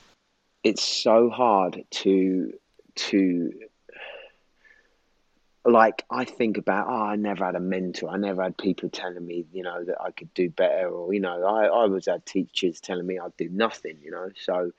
[0.64, 2.54] It's so hard to
[2.96, 3.52] to
[5.66, 9.26] like I think about oh I never had a mentor I never had people telling
[9.26, 12.26] me you know that I could do better or you know I I always had
[12.26, 14.72] teachers telling me I'd do nothing you know so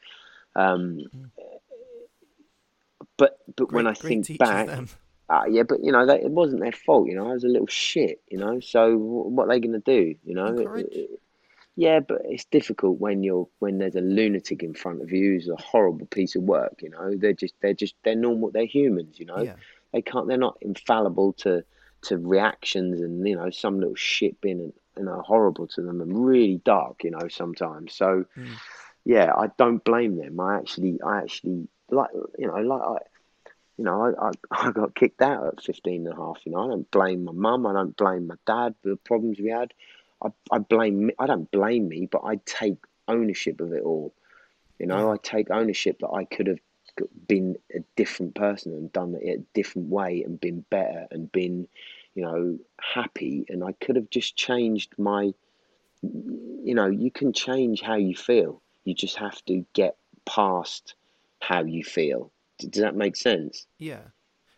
[0.54, 1.30] um mm.
[3.16, 4.88] but but great, when I think back them.
[5.28, 7.08] Uh, yeah, but you know, they, it wasn't their fault.
[7.08, 8.22] You know, I was a little shit.
[8.28, 10.14] You know, so what are they going to do?
[10.24, 11.20] You know, it, it,
[11.76, 15.48] yeah, but it's difficult when you're when there's a lunatic in front of you who's
[15.48, 16.80] a horrible piece of work.
[16.80, 18.50] You know, they're just they're just they're normal.
[18.50, 19.18] They're humans.
[19.18, 19.54] You know, yeah.
[19.92, 20.26] they can't.
[20.26, 21.64] They're not infallible to
[22.02, 26.26] to reactions and you know some little shit being you know horrible to them and
[26.26, 27.04] really dark.
[27.04, 27.94] You know, sometimes.
[27.94, 28.48] So mm.
[29.04, 30.40] yeah, I don't blame them.
[30.40, 32.96] I actually I actually like you know like I
[33.76, 34.30] you know, I, I,
[34.68, 36.38] I, got kicked out at 15 and a half.
[36.44, 37.66] You know, I don't blame my mum.
[37.66, 39.72] I don't blame my dad for the problems we had.
[40.22, 44.14] I, I blame, I don't blame me, but I take ownership of it all.
[44.78, 46.58] You know, I take ownership that I could have
[47.28, 51.68] been a different person and done it a different way and been better and been,
[52.14, 53.44] you know, happy.
[53.48, 55.32] And I could have just changed my,
[56.02, 58.62] you know, you can change how you feel.
[58.84, 60.94] You just have to get past
[61.40, 62.30] how you feel.
[62.58, 63.66] Does that make sense?
[63.78, 64.00] Yeah.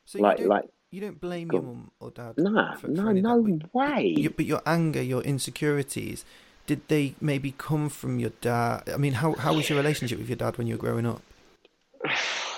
[0.05, 2.35] So like, you like you don't blame your mum or dad.
[2.39, 4.17] No, for, no, for no that, way.
[4.23, 6.25] But, but your anger, your insecurities,
[6.67, 8.85] did they maybe come from your dad?
[8.93, 11.23] I mean, how how was your relationship with your dad when you were growing up?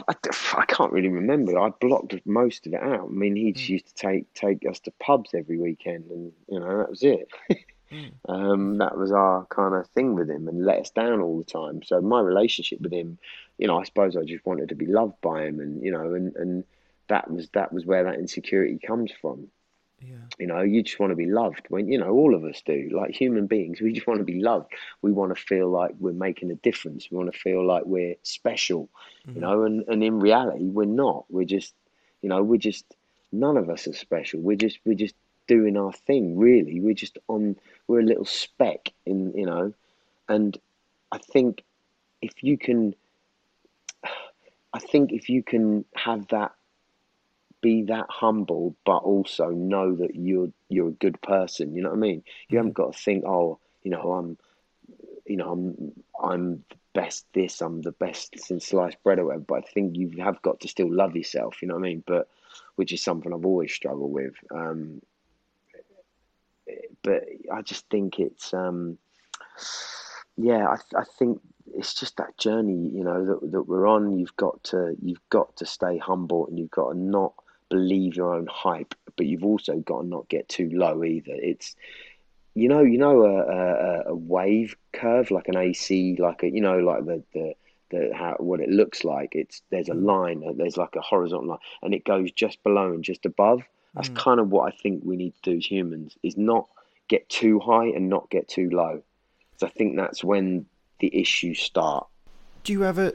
[0.09, 0.15] I,
[0.55, 1.59] I can't really remember.
[1.59, 3.09] I blocked most of it out.
[3.09, 3.71] I mean, he just mm.
[3.71, 7.29] used to take take us to pubs every weekend, and you know that was it.
[7.93, 8.13] mm.
[8.29, 11.45] um, that was our kind of thing with him, and let us down all the
[11.45, 11.83] time.
[11.83, 13.19] So my relationship with him,
[13.61, 16.15] you know, I suppose I just wanted to be loved by him, and you know,
[16.15, 16.65] and and
[17.09, 19.49] that was that was where that insecurity comes from.
[20.01, 20.17] Yeah.
[20.39, 21.67] You know, you just want to be loved.
[21.69, 22.89] When you know, all of us do.
[22.91, 24.73] Like human beings, we just want to be loved.
[25.03, 27.11] We want to feel like we're making a difference.
[27.11, 28.89] We want to feel like we're special.
[29.27, 29.35] Mm-hmm.
[29.35, 31.27] You know, and and in reality, we're not.
[31.29, 31.75] We're just,
[32.23, 32.87] you know, we're just
[33.31, 34.41] none of us are special.
[34.41, 35.17] We're just we're just
[35.49, 36.39] doing our thing.
[36.39, 37.57] Really, we're just on.
[37.89, 39.35] We're a little speck in.
[39.37, 39.75] You know,
[40.31, 40.57] and
[41.13, 41.63] I think
[42.23, 42.95] if you can,
[44.73, 46.53] I think if you can have that
[47.61, 51.75] be that humble, but also know that you're you're a good person.
[51.75, 52.23] You know what I mean?
[52.49, 54.39] You haven't got to think, oh, you know, I'm,
[55.27, 59.45] you know, I'm I'm the best this, I'm the best since sliced bread or whatever.
[59.47, 61.61] But I think you have got to still love yourself.
[61.61, 62.05] You know what I mean?
[62.07, 62.29] But
[62.77, 64.35] which is something I've always struggled with.
[64.51, 65.03] Um,
[67.03, 68.99] but I just think it's, um,
[70.37, 71.41] yeah, I I think
[71.75, 74.19] it's just that journey, you know, that that we're on.
[74.19, 77.35] You've got to you've got to stay humble, and you've got to not
[77.69, 81.33] believe your own hype, but you've also got to not get too low either.
[81.35, 81.77] It's
[82.55, 86.61] you know, you know, a, a, a wave curve like an AC, like a you
[86.61, 87.55] know, like the the
[87.91, 89.35] the how what it looks like.
[89.35, 93.05] It's there's a line, there's like a horizontal line, and it goes just below and
[93.05, 93.63] just above.
[93.95, 94.17] That's mm.
[94.17, 96.69] kind of what I think we need to do as humans is not
[97.09, 99.03] get too high and not get too low.
[99.57, 100.67] So I think that's when
[101.01, 102.07] the issues start.
[102.65, 103.15] Do you ever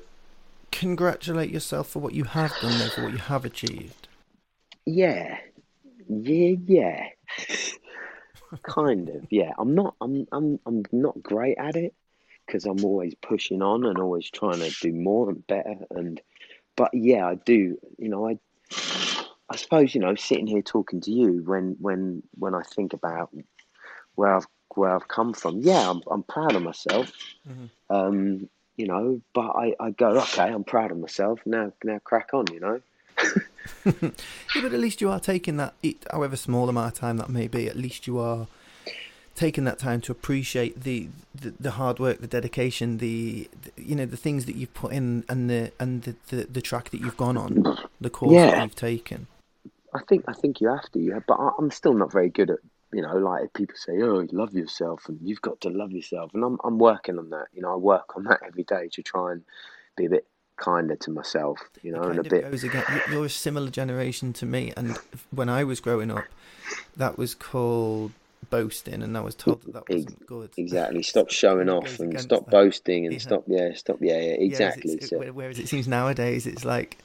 [0.71, 4.07] congratulate yourself for what you have done, though, for what you have achieved?
[4.85, 5.37] Yeah,
[6.07, 7.07] yeah, yeah.
[8.63, 9.25] kind of.
[9.29, 9.95] Yeah, I'm not.
[10.01, 10.27] I'm.
[10.31, 10.59] I'm.
[10.65, 11.93] I'm not great at it
[12.45, 15.75] because I'm always pushing on and always trying to do more and better.
[15.91, 16.21] And
[16.75, 17.77] but yeah, I do.
[17.97, 18.39] You know, I.
[19.47, 23.29] I suppose you know, sitting here talking to you when when when I think about
[24.15, 25.59] where I've where I've come from.
[25.59, 27.11] Yeah, I'm I'm proud of myself.
[27.47, 27.95] Mm-hmm.
[27.95, 31.39] Um, you know, but I, I go, okay, I'm proud of myself.
[31.45, 32.81] Now now crack on, you know.
[33.85, 35.73] yeah, but at least you are taking that,
[36.11, 37.67] however small amount of time that may be.
[37.67, 38.47] At least you are
[39.35, 43.95] taking that time to appreciate the, the, the hard work, the dedication, the, the, you
[43.95, 46.99] know the things that you've put in, and the and the, the, the track that
[47.01, 48.51] you've gone on, the course yeah.
[48.51, 49.27] that you've taken.
[49.93, 51.19] I think I think you have to, yeah.
[51.25, 52.59] But I, I'm still not very good at
[52.95, 56.31] you know, like people say, "Oh, you love yourself," and you've got to love yourself,
[56.33, 57.47] and I'm I'm working on that.
[57.53, 59.43] You know, I work on that every day to try and
[59.97, 62.49] be a bit kinder to myself, you know, and a bit.
[62.49, 62.85] Goes again.
[63.11, 64.97] You're a similar generation to me, and
[65.31, 66.23] when I was growing up,
[66.95, 68.13] that was called
[68.49, 70.51] boasting, and I was told that that wasn't good.
[70.55, 71.03] Exactly.
[71.13, 72.51] Stop showing off and stop that.
[72.51, 73.19] boasting and yeah.
[73.19, 73.43] stop.
[73.45, 73.97] Yeah, stop.
[73.99, 74.35] Yeah, yeah.
[74.35, 74.97] Exactly.
[75.01, 75.19] Yeah, so.
[75.19, 76.97] Whereas it seems nowadays, it's like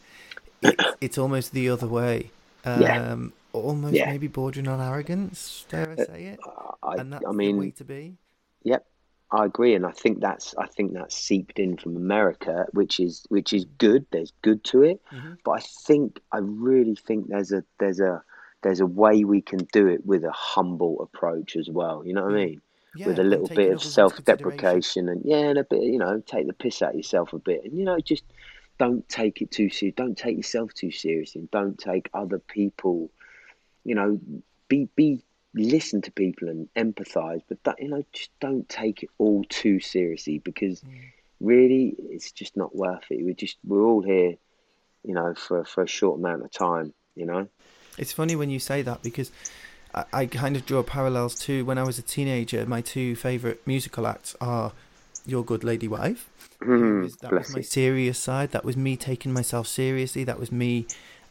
[0.63, 2.31] it's, it's almost the other way.
[2.65, 3.17] Um, yeah.
[3.53, 4.07] Almost yeah.
[4.07, 5.67] maybe bordering on arrogance.
[5.69, 6.41] Dare I uh, say it?
[6.45, 8.17] Uh, I, and that's I mean, the way to be.
[8.65, 8.87] Yep.
[9.33, 13.25] I agree, and I think that's I think that's seeped in from America, which is
[13.29, 14.05] which is good.
[14.11, 15.35] There's good to it, mm-hmm.
[15.45, 18.23] but I think I really think there's a there's a
[18.63, 22.03] there's a way we can do it with a humble approach as well.
[22.05, 22.47] You know what I mm.
[22.47, 22.63] mean?
[22.97, 26.49] Yeah, with a little bit of self-deprecation and yeah, and a bit you know take
[26.49, 28.25] the piss out of yourself a bit, and you know just
[28.79, 29.95] don't take it too serious.
[29.95, 31.49] Don't take yourself too seriously.
[31.53, 33.11] Don't take other people.
[33.91, 34.21] You know,
[34.69, 35.25] be be
[35.55, 39.81] listen to people and empathize, but that, you know, just don't take it all too
[39.81, 40.93] seriously because mm.
[41.41, 43.25] really it's just not worth it.
[43.25, 44.37] We're just we're all here,
[45.03, 46.95] you know, for for a short amount of time.
[47.17, 47.49] You know,
[47.99, 49.31] it's funny when you say that because.
[49.93, 52.65] I, I kind of draw parallels to when I was a teenager.
[52.65, 54.71] My two favourite musical acts are
[55.27, 56.31] Your Good Lady Wife.
[56.63, 58.53] Mm, that was my serious side.
[58.53, 60.23] That was me taking myself seriously.
[60.23, 60.87] That was me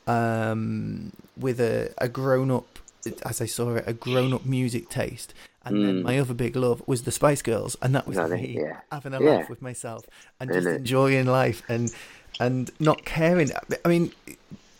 [0.09, 2.79] um, with a, a grown up
[3.23, 5.33] as I saw it, a grown up music taste.
[5.63, 5.85] And mm.
[5.85, 8.81] then my other big love was the Spice Girls, and that was me yeah.
[8.91, 9.29] having a yeah.
[9.29, 10.05] laugh with myself
[10.39, 11.93] and just enjoying life and
[12.39, 13.51] and not caring.
[13.83, 14.11] I mean,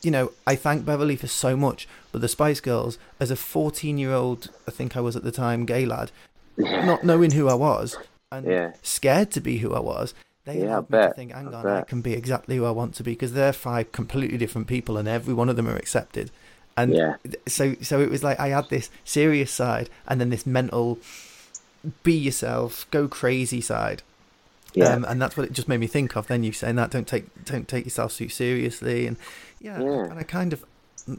[0.02, 3.98] you know, I thank Beverley for so much, but the Spice Girls, as a 14
[3.98, 6.12] year old, I think I was at the time, gay lad,
[6.58, 7.98] not knowing who I was
[8.32, 10.14] and scared to be who I was,
[10.50, 12.72] they yeah, help me to think, hang on, I, I can be exactly who I
[12.72, 15.76] want to be because they're five completely different people, and every one of them are
[15.76, 16.32] accepted.
[16.76, 17.16] And yeah.
[17.48, 20.98] so, so it was like I had this serious side, and then this mental,
[22.04, 24.02] be yourself, go crazy side.
[24.74, 24.94] Yeah.
[24.94, 26.28] Um, and that's what it just made me think of.
[26.28, 29.18] Then you saying that don't take don't take yourself too seriously, and
[29.60, 30.06] yeah, yeah.
[30.06, 30.64] and I kind of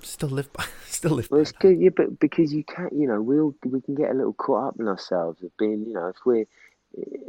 [0.03, 1.31] still live by still live.
[1.31, 4.11] Well, it's good, yeah, but because you can't, you know, we all we can get
[4.11, 6.47] a little caught up in ourselves of being, you know, if we're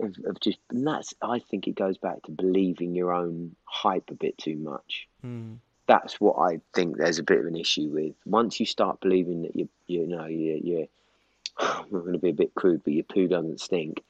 [0.01, 4.09] of, of just, and that's I think it goes back to believing your own hype
[4.09, 5.07] a bit too much.
[5.25, 5.57] Mm.
[5.87, 6.97] That's what I think.
[6.97, 10.25] There's a bit of an issue with once you start believing that you, you know,
[10.25, 10.87] you, you.
[11.57, 14.03] I'm going to be a bit crude, but your poo doesn't stink.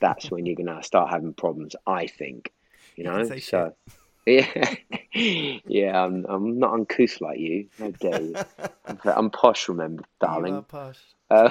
[0.00, 1.76] That's when you're going to start having problems.
[1.86, 2.52] I think,
[2.96, 3.18] you know.
[3.18, 3.74] You so.
[4.26, 4.74] Yeah,
[5.12, 6.02] yeah.
[6.02, 7.68] I'm, I'm not uncouth like you.
[7.78, 8.36] How dare you?
[8.86, 10.62] I'm, I'm posh, remember, darling.
[10.62, 10.98] Posh.
[11.30, 11.50] Uh,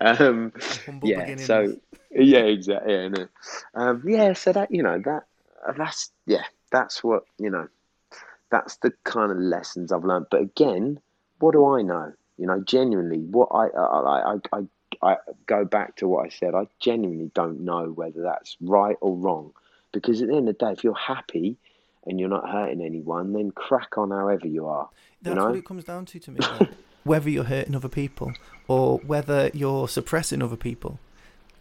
[0.00, 0.52] um,
[1.02, 1.36] yeah.
[1.36, 1.76] So
[2.10, 2.92] yeah, exactly.
[2.92, 3.28] Yeah, no.
[3.74, 4.32] um, yeah.
[4.32, 5.24] So that you know that
[5.76, 7.68] that's yeah that's what you know
[8.50, 10.26] that's the kind of lessons I've learned.
[10.30, 11.00] But again,
[11.38, 12.12] what do I know?
[12.38, 14.60] You know, genuinely, what I I I, I,
[15.02, 16.54] I go back to what I said.
[16.54, 19.52] I genuinely don't know whether that's right or wrong
[19.92, 21.56] because at the end of the day, if you're happy
[22.06, 24.88] and you're not hurting anyone, then crack on however you are.
[25.22, 25.48] That's you know?
[25.48, 26.40] what it comes down to to me.
[27.06, 28.32] Whether you're hurting other people
[28.68, 30.98] or whether you're suppressing other people.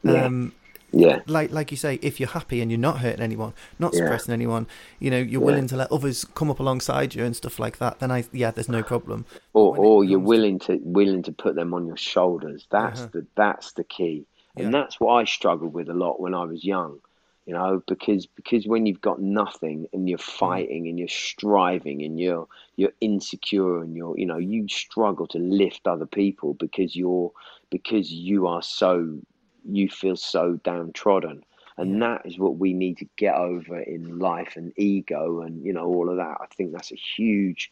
[0.04, 0.26] Yeah.
[0.26, 0.54] Um,
[0.92, 1.20] yeah.
[1.26, 4.36] Like like you say, if you're happy and you're not hurting anyone, not suppressing yeah.
[4.36, 4.68] anyone,
[5.00, 5.46] you know, you're yeah.
[5.46, 8.52] willing to let others come up alongside you and stuff like that, then I yeah,
[8.52, 9.26] there's no problem.
[9.54, 12.66] Or or you're willing to willing to put them on your shoulders.
[12.72, 13.10] That's uh-huh.
[13.14, 14.26] the that's the key.
[14.58, 17.02] And that's what I struggled with a lot when I was young
[17.46, 20.40] you know because because when you've got nothing and you're mm.
[20.40, 25.38] fighting and you're striving and you're you're insecure and you're you know you struggle to
[25.38, 27.32] lift other people because you're
[27.70, 29.20] because you are so
[29.68, 31.44] you feel so downtrodden.
[31.78, 35.74] And that is what we need to get over in life and ego and you
[35.74, 36.38] know all of that.
[36.40, 37.70] I think that's a huge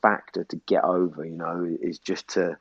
[0.00, 2.56] factor to get over you know is just to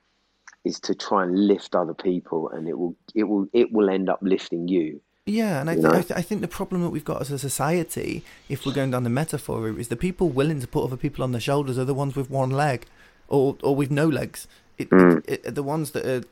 [0.64, 4.10] is to try and lift other people and it will it will it will end
[4.10, 5.00] up lifting you
[5.32, 7.40] yeah, and I, th- I, th- I, think the problem that we've got as a
[7.40, 10.98] society, if we're going down the metaphor route, is the people willing to put other
[10.98, 12.86] people on their shoulders are the ones with one leg,
[13.28, 14.48] or or with no legs.
[14.78, 15.24] It, mm.
[15.28, 16.24] it, it, the ones that are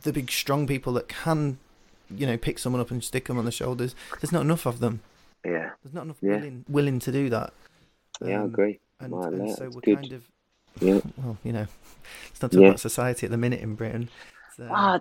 [0.00, 1.58] the big strong people that can,
[2.10, 3.94] you know, pick someone up and stick them on the shoulders.
[4.20, 5.00] There's not enough of them.
[5.44, 6.36] Yeah, there's not enough yeah.
[6.36, 7.52] willing willing to do that.
[8.20, 8.80] Um, yeah, I um, agree.
[9.00, 9.96] And, and so we're good.
[9.96, 10.24] kind of,
[10.80, 11.00] yeah.
[11.16, 11.66] well, you know,
[12.30, 12.68] it's not talking yeah.
[12.68, 14.08] about society at the minute in Britain.
[14.56, 14.98] So, ah,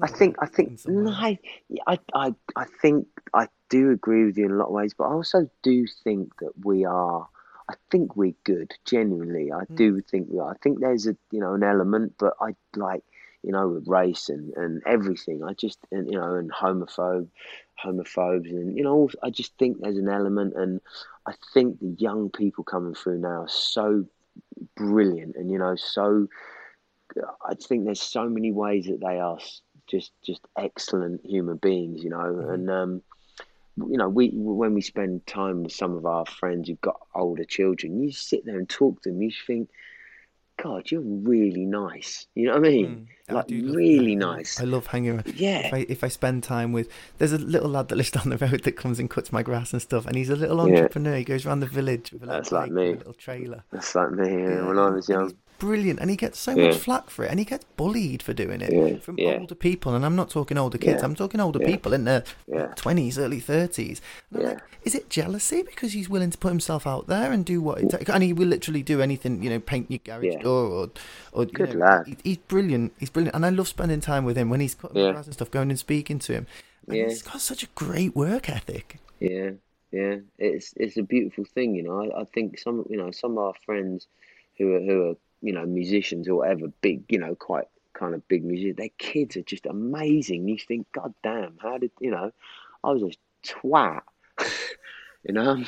[0.00, 1.38] I think I think no, I,
[1.86, 5.12] I I think I do agree with you in a lot of ways, but I
[5.12, 7.28] also do think that we are.
[7.70, 9.52] I think we're good, genuinely.
[9.52, 9.76] I mm.
[9.76, 10.52] do think we are.
[10.52, 13.02] I think there's a you know an element, but I like
[13.42, 15.42] you know with race and and everything.
[15.42, 17.28] I just and you know and homophobe,
[17.84, 20.80] homophobes and you know I just think there's an element, and
[21.26, 24.06] I think the young people coming through now are so
[24.76, 26.28] brilliant, and you know so.
[27.42, 29.38] I think there's so many ways that they are
[29.88, 32.18] just just excellent human beings, you know.
[32.18, 32.50] Mm-hmm.
[32.50, 33.02] And um,
[33.76, 37.44] you know, we when we spend time with some of our friends who've got older
[37.44, 39.22] children, you sit there and talk to them.
[39.22, 39.70] You think,
[40.62, 42.26] God, you're really nice.
[42.34, 43.08] You know what I mean?
[43.28, 44.60] Mm, like really nice.
[44.60, 45.34] I love hanging around.
[45.36, 45.66] Yeah.
[45.66, 48.38] If I if I spend time with, there's a little lad that lives down the
[48.38, 51.12] road that comes and cuts my grass and stuff, and he's a little entrepreneur.
[51.12, 51.18] Yeah.
[51.18, 52.94] He goes around the village with a little, That's like me.
[52.94, 53.64] little trailer.
[53.70, 54.28] That's like me.
[54.28, 56.68] Yeah, when I was young brilliant, and he gets so yeah.
[56.68, 58.98] much flack for it, and he gets bullied for doing it yeah.
[58.98, 59.38] from yeah.
[59.38, 59.94] older people.
[59.94, 62.24] And I'm not talking older kids; I'm talking older people in their
[62.76, 64.00] twenties, early thirties.
[64.30, 67.80] Like, is it jealousy because he's willing to put himself out there and do what?
[67.80, 68.10] It takes?
[68.10, 70.90] And he will literally do anything, you know, paint your garage door or,
[71.32, 72.06] or good know, lad.
[72.06, 72.92] He, he's brilliant.
[72.98, 75.50] He's brilliant, and I love spending time with him when he's cutting grass and stuff,
[75.50, 76.46] going and speaking to him.
[76.86, 77.04] And yeah.
[77.08, 78.98] he's got such a great work ethic.
[79.20, 79.50] Yeah,
[79.90, 82.02] yeah, it's it's a beautiful thing, you know.
[82.02, 84.06] I, I think some, you know, some of our friends
[84.56, 88.26] who are who are you know, musicians or whatever, big, you know, quite kind of
[88.28, 90.48] big musicians, their kids are just amazing.
[90.48, 92.32] You think, God damn, how did, you know,
[92.82, 94.02] I was a twat.
[95.24, 95.62] you know,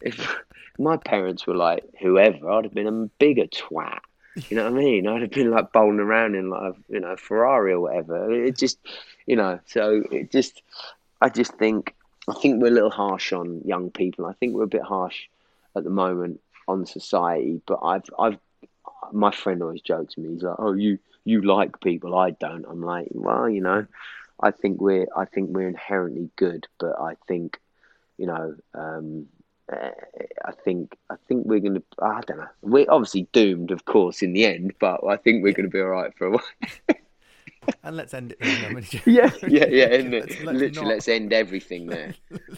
[0.00, 0.36] if
[0.78, 4.00] my parents were like whoever, I'd have been a bigger twat.
[4.48, 5.06] You know what I mean?
[5.06, 8.32] I'd have been like bowling around in like, you know, Ferrari or whatever.
[8.32, 8.78] It just,
[9.26, 10.62] you know, so it just,
[11.20, 11.94] I just think,
[12.28, 14.24] I think we're a little harsh on young people.
[14.24, 15.28] I think we're a bit harsh
[15.76, 18.38] at the moment on society, but I've I've
[19.12, 20.30] my friend always jokes me.
[20.30, 23.86] He's like, "Oh, you you like people, I don't." I'm like, "Well, you know,
[24.40, 27.60] I think we're I think we're inherently good, but I think,
[28.18, 29.26] you know, um,
[29.72, 29.90] uh,
[30.44, 31.82] I think I think we're gonna.
[32.00, 32.48] I don't know.
[32.62, 35.88] We're obviously doomed, of course, in the end, but I think we're gonna be all
[35.88, 36.96] right for a while."
[37.84, 39.02] and let's end it there.
[39.06, 39.84] yeah, yeah, yeah.
[39.92, 40.28] End it.
[40.28, 40.94] Let's, let's Literally, not...
[40.94, 42.14] let's end everything there.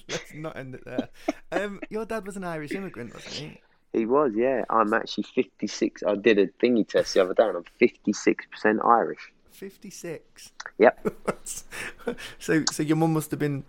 [0.08, 1.08] let's not end it there.
[1.52, 3.60] Um, your dad was an Irish immigrant, wasn't he?
[3.94, 4.64] He was, yeah.
[4.68, 6.02] I'm actually 56.
[6.02, 9.32] I did a thingy test the other day, and I'm 56% Irish.
[9.52, 10.52] 56.
[10.78, 11.14] Yep.
[12.38, 13.62] so, so your mum must have been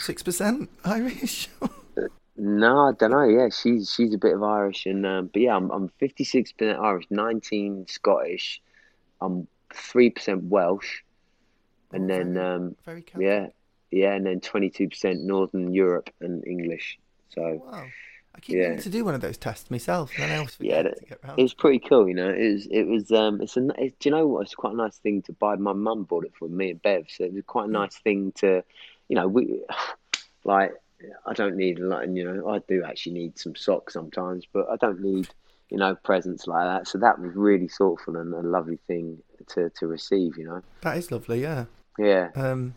[0.00, 1.48] six percent Irish.
[2.36, 3.24] no, I don't know.
[3.24, 6.78] Yeah, she's she's a bit of Irish, and um, but yeah, I'm I'm 56 percent
[6.78, 8.60] Irish, 19 Scottish.
[9.22, 11.00] I'm three percent Welsh,
[11.92, 13.46] and oh, then um, very yeah,
[13.90, 16.98] yeah, and then 22 percent Northern Europe and English.
[17.30, 17.62] So.
[17.64, 17.86] Wow.
[18.36, 18.76] I keep yeah.
[18.76, 21.20] to do one of those tests myself, and I always yeah, to get.
[21.36, 22.28] It was pretty cool, you know.
[22.28, 24.42] It was, it was, um, it's a, it, do you know what?
[24.42, 25.56] It's quite a nice thing to buy.
[25.56, 28.32] My mum bought it for me and Bev, so it was quite a nice thing
[28.36, 28.62] to,
[29.08, 29.60] you know, we,
[30.44, 30.74] like,
[31.26, 34.76] I don't need like, you know, I do actually need some socks sometimes, but I
[34.76, 35.28] don't need,
[35.70, 36.88] you know, presents like that.
[36.88, 39.18] So that was really thoughtful and a lovely thing
[39.48, 40.62] to to receive, you know.
[40.82, 41.66] That is lovely, yeah.
[41.98, 42.30] Yeah.
[42.34, 42.74] Um,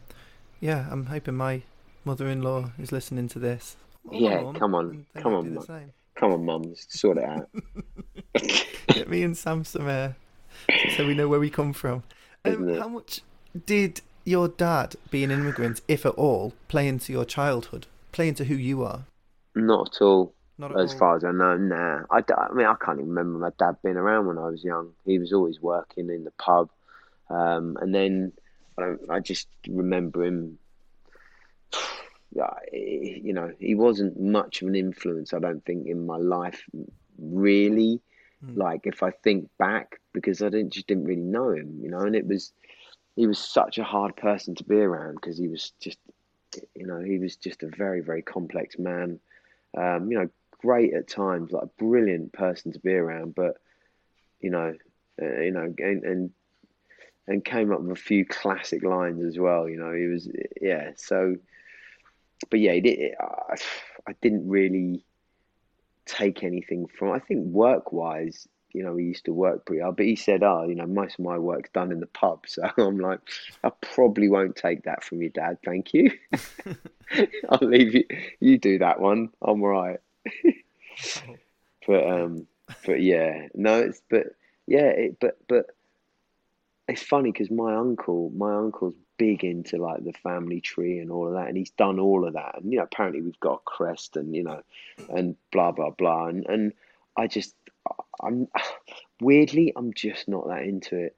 [0.60, 1.64] yeah, I'm hoping my
[2.06, 3.76] mother-in-law is listening to this
[4.12, 5.92] yeah, mum, come on, come on, mum.
[6.16, 7.50] come on, mum, sort it out.
[8.88, 10.16] Get me and Sam some air,
[10.96, 12.04] so we know where we come from.
[12.46, 13.22] Um, how much
[13.66, 18.46] did your dad, being an immigrant, if at all, play into your childhood, play into
[18.46, 19.06] who you are?
[19.56, 20.34] Not at all.
[20.58, 21.00] Not at as all.
[21.00, 22.02] far as I know, nah.
[22.12, 24.92] I, I mean, I can't even remember my dad being around when I was young.
[25.06, 26.70] He was always working in the pub,
[27.30, 28.34] um, and then
[28.78, 30.58] I, I just remember him
[32.32, 36.64] you know, he wasn't much of an influence, I don't think, in my life,
[37.18, 38.02] really.
[38.46, 38.58] Mm.
[38.58, 42.00] Like, if I think back, because I didn't just didn't really know him, you know,
[42.00, 42.52] and it was,
[43.16, 45.98] he was such a hard person to be around because he was just,
[46.76, 49.20] you know, he was just a very, very complex man.
[49.78, 50.30] Um, you know,
[50.62, 53.58] great at times, like a brilliant person to be around, but,
[54.40, 54.76] you know,
[55.22, 56.32] uh, you know, and, and
[57.28, 59.70] and came up with a few classic lines as well.
[59.70, 60.28] You know, he was
[60.60, 60.92] yeah.
[60.98, 61.36] So
[62.50, 63.56] but yeah, it, I,
[64.08, 65.04] I didn't really
[66.06, 67.12] take anything from.
[67.12, 69.98] I think work wise, you know, we used to work pretty hard.
[69.98, 72.64] But he said, "Oh, you know, most of my work's done in the pub." So
[72.78, 73.20] I'm like,
[73.64, 75.58] I probably won't take that from your dad.
[75.64, 76.12] Thank you.
[77.50, 78.06] I'll leave you.
[78.40, 79.30] You do that one.
[79.42, 80.00] I'm right.
[81.88, 82.48] but um,
[82.86, 84.28] but yeah, no, it's but
[84.68, 85.66] yeah, it, but but
[86.88, 91.28] it's funny because my uncle, my uncle's big into like the family tree and all
[91.28, 92.56] of that, and he's done all of that.
[92.58, 94.64] And you know, apparently we've got a crest and you know,
[95.10, 96.26] and blah blah blah.
[96.26, 96.74] And and
[97.16, 97.54] I just,
[98.20, 98.48] I'm
[99.22, 101.16] weirdly, I'm just not that into it.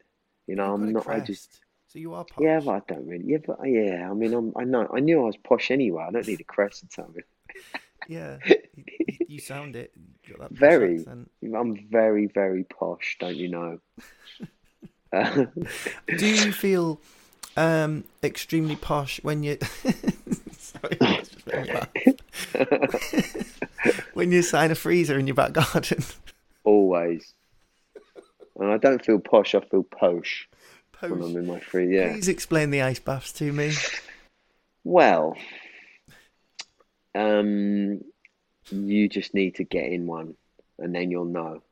[0.48, 1.08] You know, I'm not.
[1.08, 1.62] I just.
[1.88, 2.44] So you are posh.
[2.44, 3.26] Yeah, but I don't really.
[3.26, 4.54] Yeah, but yeah, I mean, I'm.
[4.58, 4.90] I know.
[4.94, 6.04] I knew I was posh anyway.
[6.08, 7.24] I don't need a crest or something.
[8.10, 8.38] yeah,
[8.76, 8.86] you,
[9.28, 9.94] you, sound it.
[10.50, 11.00] very.
[11.00, 11.32] Accent.
[11.56, 13.18] I'm very, very posh.
[13.20, 13.80] Don't you know?
[16.18, 17.02] Do you feel
[17.58, 19.58] um, extremely posh when you?
[20.58, 20.98] Sorry,
[24.14, 26.04] when you sign a freezer in your back garden.
[26.64, 27.34] Always.
[28.60, 29.56] And I don't feel posh.
[29.56, 30.48] I feel posh,
[30.92, 31.10] posh.
[31.10, 31.96] when I'm in my free.
[31.96, 32.14] Yeah.
[32.14, 33.74] Please explain the ice baths to me.
[34.84, 35.36] Well,
[37.16, 38.02] um,
[38.70, 40.36] you just need to get in one,
[40.80, 41.64] and then you'll know.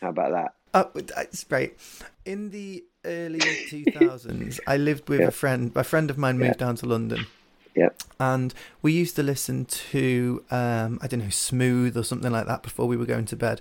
[0.00, 0.54] How about that?
[0.74, 1.76] Oh, that's great.
[2.24, 3.38] In the early
[3.70, 5.28] 2000s, I lived with yeah.
[5.28, 5.72] a friend.
[5.74, 6.66] A friend of mine moved yeah.
[6.66, 7.26] down to London.
[7.74, 7.90] Yeah.
[8.20, 12.62] And we used to listen to, um, I don't know, Smooth or something like that
[12.62, 13.60] before we were going to bed.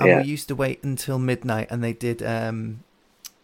[0.00, 0.20] And yeah.
[0.20, 2.84] we used to wait until midnight and they did um,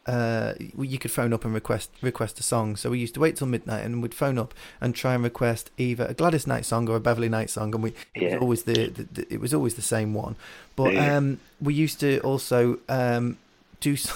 [0.06, 2.76] uh, you could phone up and request request a song.
[2.76, 5.70] So we used to wait till midnight and we'd phone up and try and request
[5.78, 8.34] either a Gladys Knight song or a Beverley Knight song, and we it yeah.
[8.34, 10.36] was always the, the, the, it was always the same one.
[10.76, 13.38] But um, we used to also um,
[13.80, 13.96] do.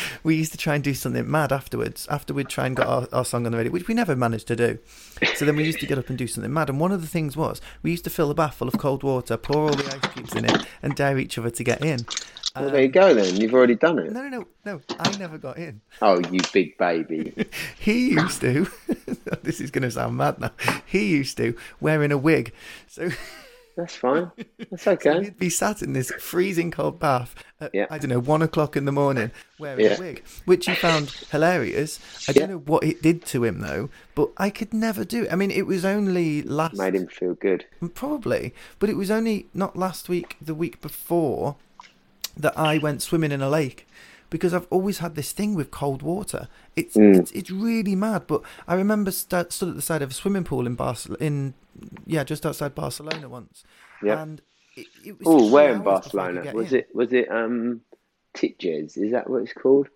[0.22, 2.06] we used to try and do something mad afterwards.
[2.10, 4.46] After we'd try and got our, our song on the radio, which we never managed
[4.48, 4.78] to do.
[5.34, 6.68] So then we used to get up and do something mad.
[6.68, 9.02] And one of the things was we used to fill a bath full of cold
[9.02, 12.06] water, pour all the ice cubes in it, and dare each other to get in.
[12.56, 13.36] Well, there you go then.
[13.36, 14.12] You've already done it.
[14.12, 14.80] No, no, no, no.
[14.98, 15.80] I never got in.
[16.02, 17.46] Oh, you big baby.
[17.78, 18.68] he used to.
[19.42, 20.50] this is going to sound mad now.
[20.86, 22.52] He used to wearing a wig.
[22.86, 23.10] So.
[23.78, 24.32] That's fine.
[24.70, 25.12] That's okay.
[25.12, 27.86] so he'd be sat in this freezing cold bath at, yeah.
[27.88, 29.94] I don't know, one o'clock in the morning wearing yeah.
[29.94, 32.00] a wig, which he found hilarious.
[32.28, 35.32] I don't know what it did to him though, but I could never do it.
[35.32, 36.74] I mean, it was only last.
[36.74, 37.66] Made him feel good.
[37.80, 38.52] Mm, probably.
[38.80, 41.54] But it was only not last week, the week before
[42.36, 43.86] that I went swimming in a lake
[44.30, 46.48] because I've always had this thing with cold water.
[46.76, 47.18] It's mm.
[47.18, 48.26] it's, it's, really mad.
[48.26, 51.54] But I remember st- stood at the side of a swimming pool in Barcelona, in
[52.06, 53.64] yeah, just outside Barcelona once.
[54.02, 54.22] Yeah.
[54.22, 54.42] And
[54.76, 56.80] it, it oh, where in Barcelona was in.
[56.80, 56.94] it?
[56.94, 57.82] Was it um
[58.34, 58.96] Sitges?
[58.96, 59.88] Is that what it's called?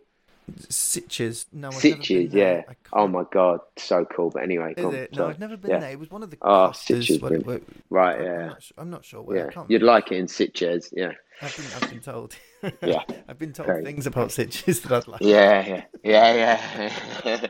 [0.51, 1.47] Sitches.
[1.53, 2.63] No, Sitges, yeah.
[2.93, 4.31] Oh my god, so cool.
[4.31, 5.15] But anyway, is it?
[5.15, 5.79] No, I've never been yeah.
[5.79, 5.91] there.
[5.93, 6.39] It was one of the.
[6.43, 8.21] Oh, Sitges, what, what, right?
[8.21, 8.31] Yeah.
[8.33, 9.23] I'm not, I'm not sure.
[9.23, 11.13] Where, yeah, you'd like it in Sitges, yeah.
[11.41, 12.37] I've been, I've been told.
[12.83, 13.85] yeah, I've been told Very.
[13.85, 15.21] things about Sitges that I'd like.
[15.21, 16.91] Yeah, yeah, yeah,
[17.25, 17.47] yeah.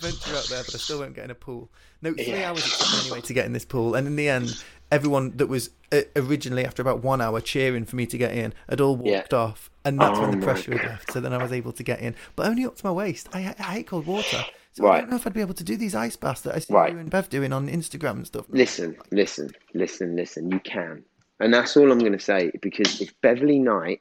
[0.00, 1.70] Venture out there, but I still won't get in a pool.
[2.02, 2.50] No, three yeah.
[2.50, 6.02] hours anyway to get in this pool, and in the end, everyone that was uh,
[6.16, 9.38] originally after about one hour cheering for me to get in had all walked yeah.
[9.38, 11.12] off, and that's oh when the pressure had left.
[11.12, 13.28] So then I was able to get in, but only up to my waist.
[13.32, 14.44] I, I hate cold water.
[14.72, 14.98] So right.
[14.98, 16.72] I don't know if I'd be able to do these ice baths that I see
[16.72, 16.92] right.
[16.92, 18.46] you and Bev doing on Instagram and stuff.
[18.50, 20.50] Listen, listen, listen, listen.
[20.50, 21.04] You can,
[21.40, 22.52] and that's all I'm going to say.
[22.60, 24.00] Because if Beverley Knight,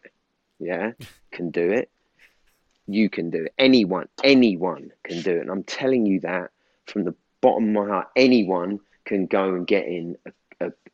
[0.59, 0.91] yeah,
[1.31, 1.89] can do it,
[2.87, 3.53] you can do it.
[3.57, 5.41] Anyone, anyone can do it.
[5.41, 6.51] And I'm telling you that
[6.85, 8.07] from the bottom of my heart.
[8.15, 10.31] Anyone can go and get in a a,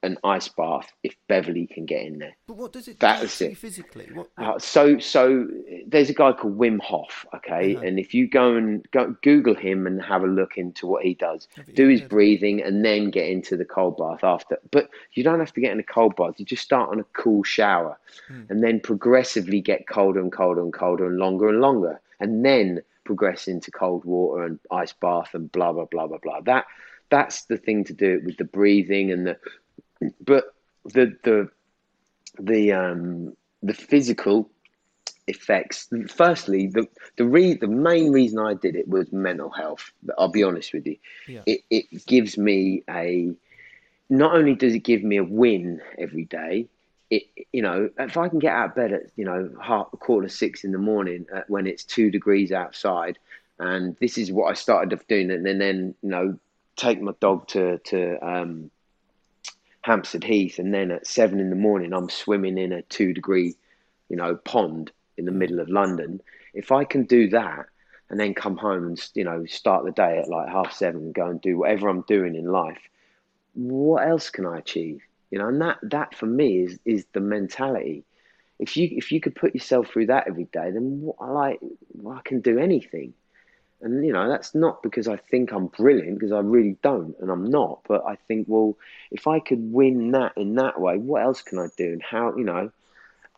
[0.06, 2.36] an ice bath if Beverley can get in there.
[2.47, 3.58] But what does it That's do it.
[3.58, 4.10] physically?
[4.14, 5.47] What, Uh, so, so
[5.88, 7.86] there's a guy called Wim Hof, okay, uh-huh.
[7.86, 11.16] and if you go and go Google him and have a look into what he
[11.16, 14.60] does, do his breathing, and then get into the cold bath after.
[14.72, 16.36] But you don't have to get in a cold bath.
[16.38, 17.97] You just start on a cool shower,
[18.28, 18.43] hmm.
[18.49, 22.82] and then progressively get colder and colder and colder and longer and longer, and then
[23.03, 26.41] progress into cold water and ice bath and blah blah blah blah blah.
[26.41, 26.66] That
[27.10, 29.38] that's the thing to do with the breathing and the
[30.21, 30.45] but
[30.85, 31.49] the the
[32.39, 33.33] the um
[33.63, 34.49] the physical
[35.27, 36.87] effects firstly the
[37.17, 40.85] the re, the main reason i did it was mental health i'll be honest with
[40.85, 41.41] you yeah.
[41.47, 43.33] it, it gives me a
[44.09, 46.67] not only does it give me a win every day
[47.09, 50.29] it you know if i can get out of bed at you know half quarter
[50.29, 53.17] six in the morning uh, when it's two degrees outside
[53.57, 56.37] and this is what i started off doing and then, then you know
[56.75, 58.69] take my dog to to um,
[59.86, 63.53] Hampstead Heath, and then at seven in the morning, I'm swimming in a two degree,
[64.09, 66.21] you know, pond in the middle of London.
[66.55, 67.67] If I can do that,
[68.09, 71.13] and then come home and you know start the day at like half seven and
[71.13, 72.81] go and do whatever I'm doing in life,
[73.53, 75.01] what else can I achieve?
[75.29, 78.05] You know, and that that for me is is the mentality.
[78.57, 81.59] If you if you could put yourself through that every day, then what, like
[81.93, 83.13] well, I can do anything.
[83.82, 87.30] And you know, that's not because I think I'm brilliant, because I really don't, and
[87.30, 87.82] I'm not.
[87.88, 88.78] But I think, well,
[89.11, 91.93] if I could win that in that way, what else can I do?
[91.93, 92.71] And how, you know,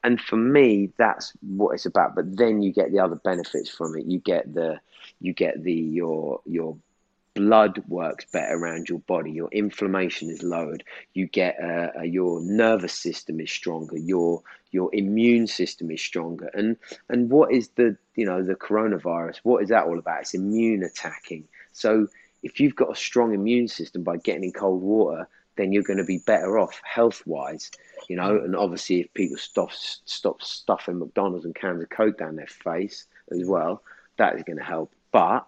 [0.03, 2.15] and for me, that's what it's about.
[2.15, 4.05] But then you get the other benefits from it.
[4.05, 4.79] You get the,
[5.19, 6.77] you get the your your
[7.37, 9.31] blood works better around your body.
[9.31, 10.83] Your inflammation is lowered.
[11.13, 13.95] You get uh, uh, your nervous system is stronger.
[13.95, 16.49] Your your immune system is stronger.
[16.55, 16.77] And
[17.09, 19.37] and what is the you know the coronavirus?
[19.43, 20.21] What is that all about?
[20.21, 21.47] It's immune attacking.
[21.73, 22.07] So
[22.41, 25.27] if you've got a strong immune system by getting in cold water,
[25.57, 27.69] then you're going to be better off health wise.
[28.09, 32.35] You know, and obviously if people stop stop stuffing McDonald's and cans of Coke down
[32.35, 33.83] their face as well,
[34.17, 34.91] that is going to help.
[35.11, 35.45] But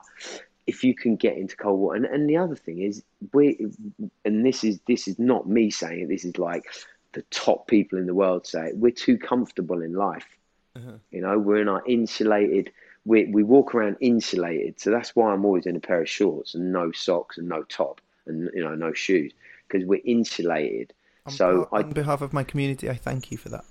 [0.69, 3.01] if you can get into cold water, and, and the other thing is,
[3.33, 3.71] we,
[4.23, 6.09] and this is this is not me saying it.
[6.09, 6.67] This is like
[7.13, 8.77] the top people in the world say it.
[8.77, 10.27] We're too comfortable in life.
[10.75, 10.91] Uh-huh.
[11.09, 12.71] You know, we're in our insulated.
[13.03, 16.53] We we walk around insulated, so that's why I'm always in a pair of shorts
[16.53, 19.33] and no socks and no top and you know no shoes
[19.67, 20.93] because we're insulated.
[21.25, 23.65] On so on I, behalf of my community, I thank you for that.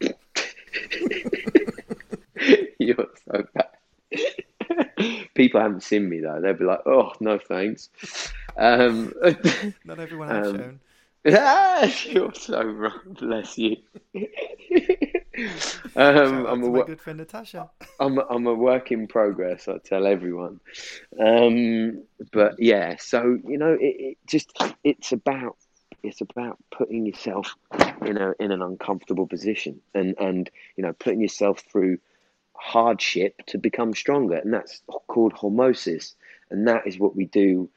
[2.78, 3.73] You're so bad
[5.34, 6.40] people haven't seen me though.
[6.40, 7.90] They'll be like, "Oh, no, thanks."
[8.56, 9.12] Um,
[9.84, 10.80] Not everyone has um, shown.
[11.26, 13.00] Ah, you're so wrong.
[13.18, 13.78] Bless you.
[15.96, 17.70] um, I'm a good friend Natasha.
[17.98, 19.66] I'm a, I'm a work in progress.
[19.66, 20.60] I tell everyone.
[21.18, 24.52] Um, but yeah, so you know, it, it just
[24.84, 25.56] it's about
[26.02, 27.54] it's about putting yourself
[28.04, 31.98] in a in an uncomfortable position and and you know putting yourself through
[32.56, 36.14] hardship to become stronger, and that's called hormesis.
[36.50, 37.68] And that is what we do,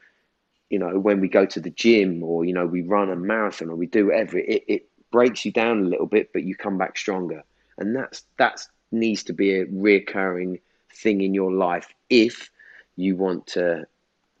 [0.70, 3.70] you know, when we go to the gym or you know we run a marathon
[3.70, 4.38] or we do whatever.
[4.38, 7.42] It it breaks you down a little bit, but you come back stronger,
[7.78, 10.60] and that's that's needs to be a reoccurring
[10.94, 12.50] thing in your life if
[12.96, 13.86] you want to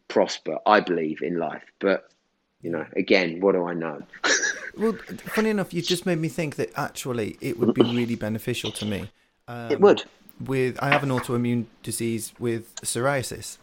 [0.08, 0.58] prosper.
[0.66, 2.08] I believe in life, but
[2.62, 4.02] you know, again, what do I know?
[4.76, 4.94] well,
[5.34, 8.84] funny enough, you just made me think that actually it would be really beneficial to
[8.84, 9.10] me.
[9.46, 10.04] Um, it would
[10.40, 13.58] with I have an autoimmune disease with psoriasis.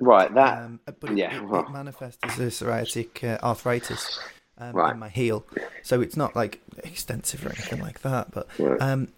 [0.00, 0.58] Right, that.
[0.58, 4.18] Um, but yeah, it, it, manifests as a psoriatic uh, arthritis
[4.58, 4.94] um, right.
[4.94, 5.44] in my heel,
[5.82, 8.32] so it's not like extensive or anything like that.
[8.32, 8.80] But right.
[8.80, 9.08] um,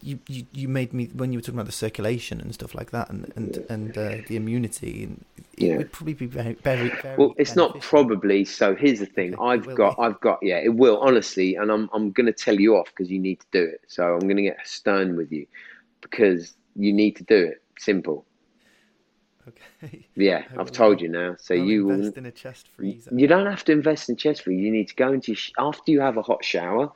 [0.00, 2.92] you, you you made me when you were talking about the circulation and stuff like
[2.92, 5.76] that, and and and uh, the immunity, and it yeah.
[5.78, 7.34] would probably be very very, very well.
[7.36, 8.44] It's not probably.
[8.44, 9.34] So here's the thing.
[9.40, 10.02] I've got be.
[10.04, 10.58] I've got yeah.
[10.58, 13.46] It will honestly, and I'm I'm going to tell you off because you need to
[13.50, 13.80] do it.
[13.88, 15.48] So I'm going to get stern with you
[16.10, 18.26] because you need to do it Simple.
[19.46, 20.06] Okay.
[20.14, 21.36] Yeah, I I've told you now.
[21.38, 22.18] So I'll you invest will.
[22.18, 23.10] in a chest freezer.
[23.14, 24.60] You don't have to invest in chest freeze.
[24.60, 26.90] You need to go into sh- after you have a hot shower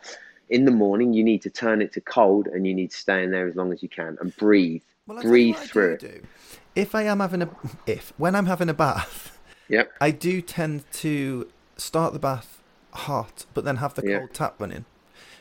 [0.50, 1.12] in the morning.
[1.14, 3.54] You need to turn it to cold, and you need to stay in there as
[3.54, 4.82] long as you can and breathe.
[5.06, 6.22] Well, I'll tell you breathe through do it.
[6.22, 6.26] do.
[6.74, 7.48] If I am having a
[7.86, 9.38] if when I'm having a bath,
[9.68, 9.92] Yep.
[10.00, 12.60] I do tend to start the bath
[12.92, 14.18] hot, but then have the Yeah.
[14.18, 14.84] cold tap running,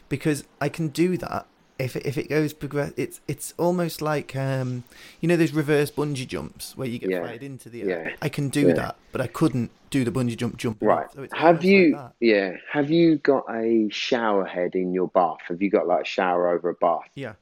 [0.07, 1.47] because I can do that.
[1.82, 4.84] If it, if it goes progress, it's it's almost like um,
[5.19, 7.25] you know those reverse bungee jumps where you get Yeah.
[7.25, 8.09] fired into the air.
[8.09, 8.15] Yeah.
[8.21, 8.73] I can do Yeah.
[8.73, 10.88] that, but I couldn't do the bungee jump jumping.
[10.88, 11.11] Right.
[11.13, 11.95] So have you?
[11.95, 12.53] Like yeah.
[12.71, 15.39] Have you got a shower head in your bath?
[15.47, 17.09] Have you got like a shower over a bath?
[17.15, 17.34] Yeah.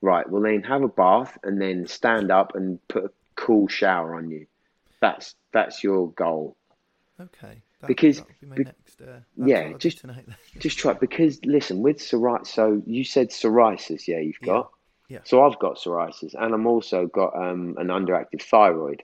[0.00, 0.28] Right.
[0.28, 4.30] Well, then have a bath and then stand up and put a cool shower on
[4.30, 4.46] you.
[5.00, 6.56] That's that's your goal.
[7.20, 7.62] Okay.
[7.80, 8.64] That, Because- that would be my be-
[9.00, 9.10] next.
[9.10, 10.26] Uh, yeah, what I'll do just- tonight.
[10.58, 12.46] Just try because listen with psoriasis.
[12.48, 14.06] So you said psoriasis.
[14.06, 14.46] Yeah, you've Yeah.
[14.46, 14.70] got.
[15.08, 15.18] Yeah.
[15.24, 19.02] So I've got psoriasis, and I'm also got um, an underactive thyroid.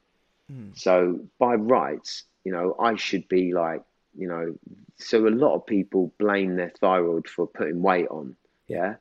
[0.51, 0.77] Mm.
[0.79, 3.83] So by rights, you know, I should be like,
[4.17, 4.55] you know,
[4.97, 8.35] so a lot of people blame their thyroid for putting weight on.
[8.67, 8.95] Yeah.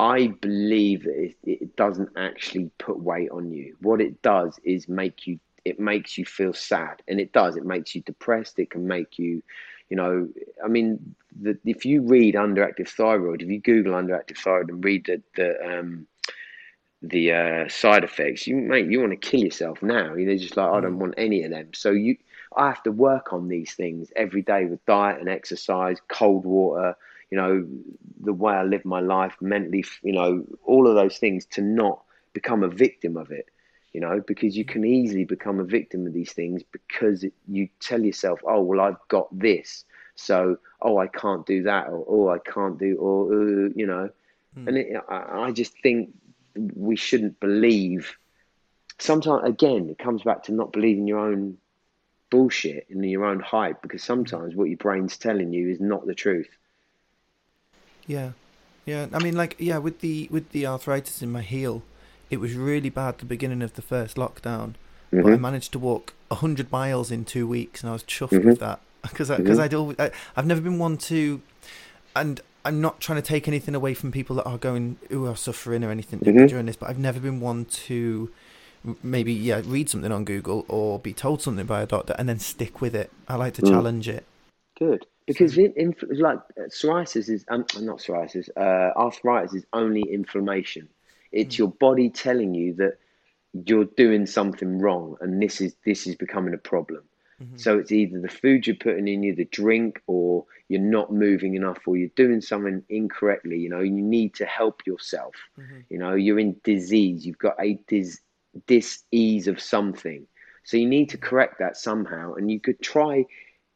[0.00, 3.76] I believe that it, it doesn't actually put weight on you.
[3.80, 5.38] What it does is make you,
[5.68, 7.02] it makes you feel sad.
[7.08, 8.58] And it does, it makes you depressed.
[8.58, 9.42] It can make you,
[9.88, 10.28] you know,
[10.64, 15.06] I mean, the, if you read underactive thyroid, if you Google underactive thyroid and read
[15.06, 16.06] the, the, um,
[17.02, 20.14] the uh, side effects, you mate, you want to kill yourself now.
[20.14, 21.70] You're just like, I don't want any of them.
[21.74, 22.16] So you,
[22.56, 26.96] I have to work on these things every day with diet and exercise, cold water,
[27.30, 27.66] you know,
[28.20, 32.02] the way I live my life, mentally, you know, all of those things to not
[32.32, 33.48] become a victim of it.
[33.92, 38.02] You know, because you can easily become a victim of these things because you tell
[38.02, 39.84] yourself, "Oh, well, I've got this,
[40.14, 44.10] so oh, I can't do that, or oh, I can't do, or uh, you know."
[44.56, 46.10] And it, I, I just think
[46.74, 48.16] we shouldn't believe.
[48.98, 51.58] Sometimes, again, it comes back to not believing your own
[52.30, 56.14] bullshit and your own hype because sometimes what your brain's telling you is not the
[56.14, 56.48] truth.
[58.06, 58.32] Yeah,
[58.84, 59.06] yeah.
[59.12, 61.82] I mean, like, yeah, with the with the arthritis in my heel,
[62.30, 64.74] it was really bad at the beginning of the first lockdown.
[65.10, 65.40] But I Mhm.
[65.40, 68.44] managed to walk hundred miles in two weeks, and I was chuffed Mhm.
[68.44, 69.58] with that because because.
[69.58, 71.40] I'd always, I, I've never been one to,
[72.14, 75.36] and I'm not trying to take anything away from people that are going who are
[75.36, 76.48] suffering or anything Mhm.
[76.48, 78.30] during this, but I've never been one to
[79.02, 82.38] maybe yeah read something on Google or be told something by a doctor and then
[82.38, 83.10] stick with it.
[83.26, 83.70] I like to Mm.
[83.70, 84.24] challenge it.
[84.78, 85.06] Good.
[85.26, 90.88] Because in, in, like uh, psoriasis is um, not psoriasis, uh, arthritis is only inflammation.
[91.32, 91.62] It's hmm.
[91.62, 92.98] your body telling you that
[93.52, 97.02] you're doing something wrong, and this is this is becoming a problem.
[97.42, 97.56] Mm-hmm.
[97.56, 101.54] So it's either the food you're putting in you, the drink, or you're not moving
[101.54, 103.58] enough, or you're doing something incorrectly.
[103.58, 105.34] You know, you need to help yourself.
[105.58, 105.80] Mm-hmm.
[105.88, 107.24] You know, you're in disease.
[107.24, 108.20] You've got a dis
[108.66, 110.26] dis-ease of something.
[110.64, 111.28] So you need to mm-hmm.
[111.28, 113.24] correct that somehow, and you could try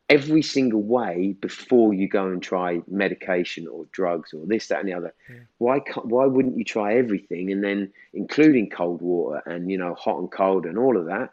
[0.09, 4.89] every single way before you go and try medication or drugs or this, that, and
[4.89, 5.15] the other.
[5.59, 9.95] Why can't, why wouldn't you try everything and then including cold water and you know
[9.95, 11.31] hot and cold and all of that?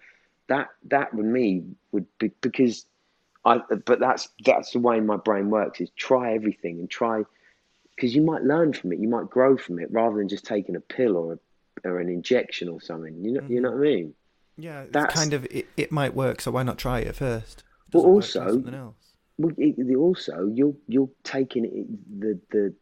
[0.47, 2.85] That that with me would be because
[3.45, 3.59] I.
[3.85, 5.81] But that's that's the way my brain works.
[5.81, 7.23] Is try everything and try
[7.95, 8.99] because you might learn from it.
[8.99, 12.09] You might grow from it rather than just taking a pill or a, or an
[12.09, 13.23] injection or something.
[13.23, 13.79] You know you know mm-hmm.
[13.79, 14.13] what I mean?
[14.57, 17.63] Yeah, That's- kind of it, it might work, so why not try it first?
[17.91, 18.95] But Doesn't work, try also- something else.
[19.37, 22.73] Well, it also you're you're taking it, the the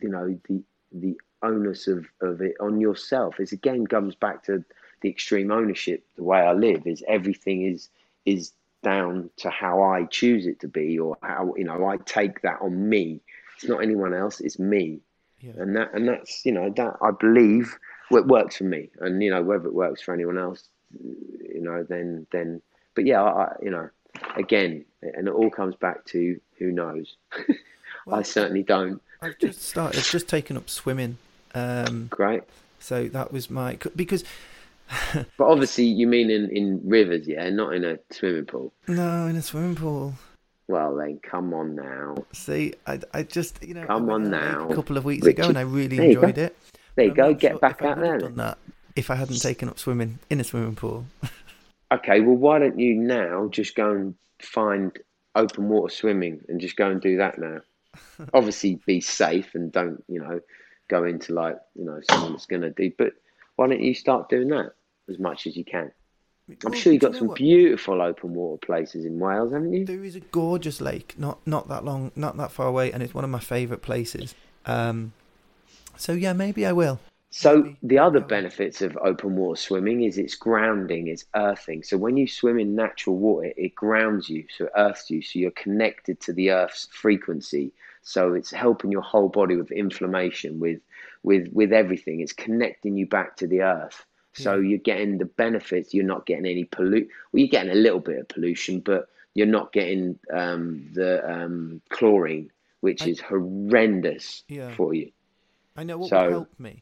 [0.00, 0.62] you know the
[0.92, 3.40] the onus of, of it on yourself.
[3.40, 4.64] It again comes back to
[5.00, 6.04] the extreme ownership.
[6.16, 7.88] The way I live is everything is
[8.26, 8.52] is
[8.84, 12.60] down to how I choose it to be, or how you know I take that
[12.62, 13.20] on me.
[13.56, 14.40] It's not anyone else.
[14.40, 15.00] It's me,
[15.40, 15.54] Yeah.
[15.56, 17.76] and that and that's you know that I believe
[18.12, 20.68] it works for me, and you know whether it works for anyone else,
[21.02, 22.62] you know then then.
[22.94, 23.90] But yeah, I, I- you know,
[24.36, 27.16] again, and it all comes back to who knows.
[28.12, 29.00] I certainly don't.
[29.22, 31.16] I've just started, I've just taken up swimming.
[31.54, 32.42] Um, Great.
[32.80, 34.24] so that was my because
[35.14, 38.72] But obviously, you mean in, in rivers, yeah, not in a swimming pool.
[38.88, 40.14] no, in a swimming pool.
[40.66, 42.16] Well, then, come on now.
[42.32, 45.40] See, I, I just you know Come on now, a couple of weeks Richard.
[45.40, 46.02] ago and I really go.
[46.02, 46.56] enjoyed it.
[46.96, 47.34] There you I'm go.
[47.34, 48.18] Get sure back out there.
[48.18, 48.58] Done that
[48.96, 51.06] if I hadn't taken up swimming in a swimming pool.
[51.92, 54.96] Okay, well, why don't you now just go and find
[55.34, 57.60] open water swimming and just go and do that now?
[58.34, 60.40] Obviously, be safe and don't, you know,
[60.88, 62.92] go into like, you know, someone that's going to do.
[62.96, 63.12] But
[63.56, 64.72] why don't you start doing that
[65.08, 65.92] as much as you can?
[66.64, 67.38] I'm Well, sure you've got you know some what?
[67.38, 69.86] beautiful open water places in Wales, haven't you?
[69.86, 73.14] There is a gorgeous lake, not not that long, not that far away, and it's
[73.14, 74.34] one of my favourite places.
[74.66, 75.12] Um,
[75.96, 77.00] so yeah, maybe I will.
[77.36, 81.82] So the other benefits of open water swimming is it's grounding, it's earthing.
[81.82, 85.40] So when you swim in natural water, it grounds you, so it earths you, so
[85.40, 87.72] you're connected to the earth's frequency.
[88.02, 90.80] So it's helping your whole body with inflammation, with
[91.24, 92.20] with with everything.
[92.20, 94.06] It's connecting you back to the earth.
[94.34, 94.68] So yeah.
[94.68, 95.92] you're getting the benefits.
[95.92, 97.08] You're not getting any pollute.
[97.32, 101.80] Well, you're getting a little bit of pollution, but you're not getting um, the um,
[101.88, 104.72] chlorine, which I, is horrendous yeah.
[104.76, 105.10] for you.
[105.76, 106.80] I know what so, will help me.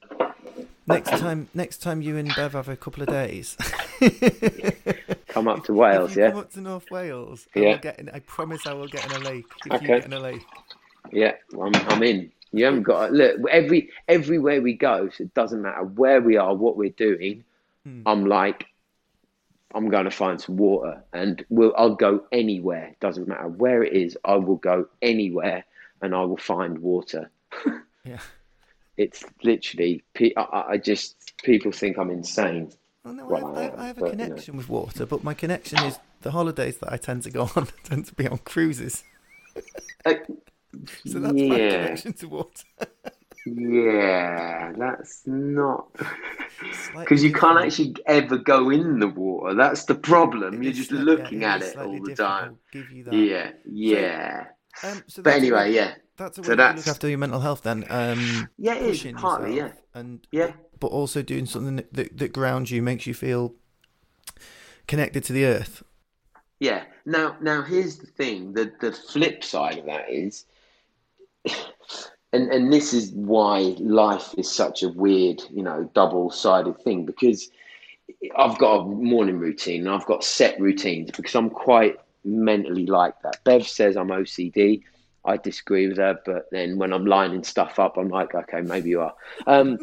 [0.87, 3.57] Next time, next time you and Bev have a couple of days,
[5.29, 6.17] come up to Wales.
[6.17, 7.47] yeah, come up to North Wales.
[7.55, 9.47] Yeah, get in, I promise I will get in a lake.
[9.65, 9.83] If okay.
[9.83, 10.45] you get in a lake.
[11.13, 12.33] Yeah, I'm, I'm in.
[12.53, 15.09] You haven't got look every everywhere we go.
[15.09, 17.45] So it doesn't matter where we are, what we're doing.
[17.85, 18.03] Hmm.
[18.05, 18.67] I'm like,
[19.75, 22.97] I'm going to find some water, and we'll, I'll go anywhere.
[23.01, 24.19] Doesn't matter where it is.
[24.25, 25.65] I will go anywhere,
[26.01, 27.31] and I will find water.
[28.05, 28.19] yeah
[28.97, 30.03] it's literally
[30.37, 32.73] I, I just people think I'm insane.
[33.05, 34.59] Well, no, well, I, have, I, have, a connection you know.
[34.59, 38.07] with water, but my connection is the holidays that I tend to go on tend
[38.07, 39.05] to be on cruises.
[40.05, 40.15] Uh,
[41.07, 41.49] so that's yeah.
[41.49, 42.65] my connection to water.
[43.45, 45.89] yeah, that's not
[46.97, 49.55] because you can't actually ever go in the water.
[49.55, 50.63] That's the problem.
[50.63, 52.59] You're just looking yeah, at it all the time.
[53.11, 54.47] Yeah, yeah.
[54.77, 57.41] So, um, so but anyway, yeah that's a way so to look after your mental
[57.41, 57.85] health then.
[57.91, 62.71] Um, yeah, it is partly, yeah, and yeah, but also doing something that, that grounds
[62.71, 63.55] you, makes you feel
[64.87, 65.83] connected to the earth.
[66.61, 66.85] Yeah.
[67.05, 70.47] Now, now here's the thing: the the flip side of that is,
[72.33, 77.05] and and this is why life is such a weird, you know, double sided thing
[77.05, 77.51] because
[78.37, 83.21] I've got a morning routine and I've got set routines because I'm quite mentally like
[83.23, 83.43] that.
[83.45, 84.83] Bev says I'm OCD.
[85.25, 88.91] I disagree with her, but then when I'm lining stuff up, I'm like, okay, maybe
[88.91, 89.15] you are.
[89.47, 89.79] Um,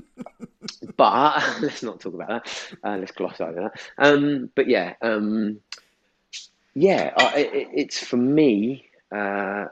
[0.97, 2.73] but let's not talk about that.
[2.83, 3.81] Uh, let's gloss over that.
[3.97, 5.59] Um, but yeah, um,
[6.73, 8.85] yeah, I, it, it's for me
[9.15, 9.65] uh,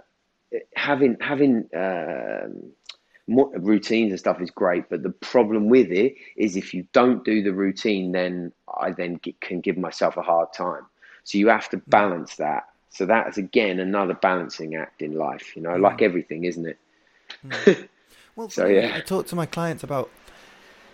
[0.75, 2.71] having having um,
[3.27, 4.89] routines and stuff is great.
[4.89, 9.15] But the problem with it is if you don't do the routine, then I then
[9.15, 10.85] get, can give myself a hard time.
[11.23, 15.61] So you have to balance that so that's again another balancing act in life, you
[15.61, 15.81] know, mm.
[15.81, 16.77] like everything, isn't it?
[17.45, 17.87] Mm.
[18.37, 20.11] Well, so yeah, I talk to my clients about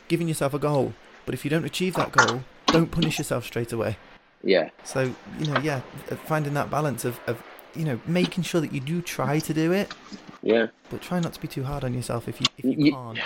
[0.07, 0.93] giving yourself a goal,
[1.25, 3.97] but if you don't achieve that goal, don't punish yourself straight away.
[4.43, 4.69] Yeah.
[4.85, 5.81] So you know, yeah,
[6.25, 7.43] finding that balance of, of
[7.75, 9.93] you know making sure that you do try to do it,
[10.43, 10.67] yeah.
[10.89, 13.17] But try not to be too hard on yourself if you if you, you can't.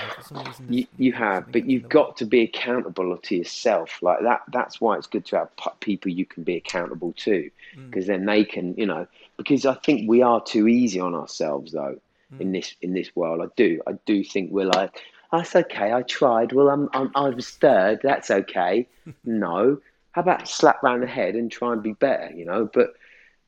[0.69, 4.01] You, you have, but you've got to be accountable to yourself.
[4.01, 4.41] Like that.
[4.53, 5.49] That's why it's good to have
[5.79, 7.49] people you can be accountable to,
[7.89, 8.07] because mm.
[8.07, 9.07] then they can, you know.
[9.35, 11.99] Because I think we are too easy on ourselves, though.
[12.33, 12.41] Mm.
[12.41, 13.81] In this in this world, I do.
[13.87, 15.01] I do think we're like,
[15.31, 15.91] that's okay.
[15.91, 16.53] I tried.
[16.53, 17.99] Well, I'm, I'm I was third.
[18.03, 18.87] That's okay.
[19.25, 19.79] no.
[20.11, 22.31] How about slap round the head and try and be better?
[22.33, 22.93] You know, but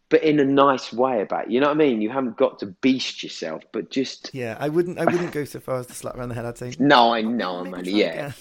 [0.09, 1.51] but in a nice way about it.
[1.51, 2.01] You know what I mean?
[2.01, 4.57] You haven't got to beast yourself, but just yeah.
[4.59, 4.99] I wouldn't.
[4.99, 6.45] I wouldn't go so far as to slap around the head.
[6.45, 7.13] I'd say no.
[7.13, 8.31] I know, I'm only yeah,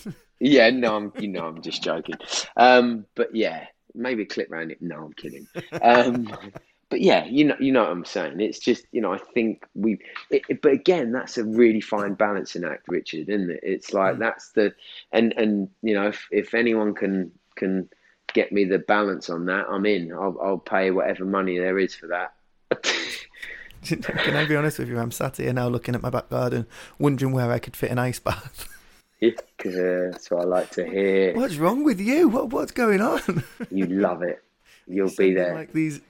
[0.40, 0.70] yeah.
[0.70, 2.16] No, I'm you know I'm just joking.
[2.56, 4.80] Um, but yeah, maybe clip around it.
[4.80, 5.46] No, I'm kidding.
[5.82, 6.32] Um,
[6.90, 8.40] but yeah, you know, you know what I'm saying.
[8.40, 9.98] It's just you know I think we.
[10.30, 13.60] It, but again, that's a really fine balancing act, Richard, isn't it?
[13.62, 14.20] It's like mm.
[14.20, 14.72] that's the
[15.12, 17.90] and and you know if if anyone can can
[18.32, 20.12] get me the balance on that, I'm in.
[20.12, 22.34] I'll, I'll pay whatever money there is for that.
[23.84, 24.98] Can I be honest with you?
[24.98, 26.66] I'm sat here now looking at my back garden,
[26.98, 28.68] wondering where I could fit an ice bath.
[29.20, 29.32] Yeah,
[30.12, 31.34] that's what I like to hear.
[31.34, 32.28] What's wrong with you?
[32.28, 33.42] What What's going on?
[33.72, 34.44] you love it.
[34.86, 35.56] You'll be there.
[35.56, 36.00] Like these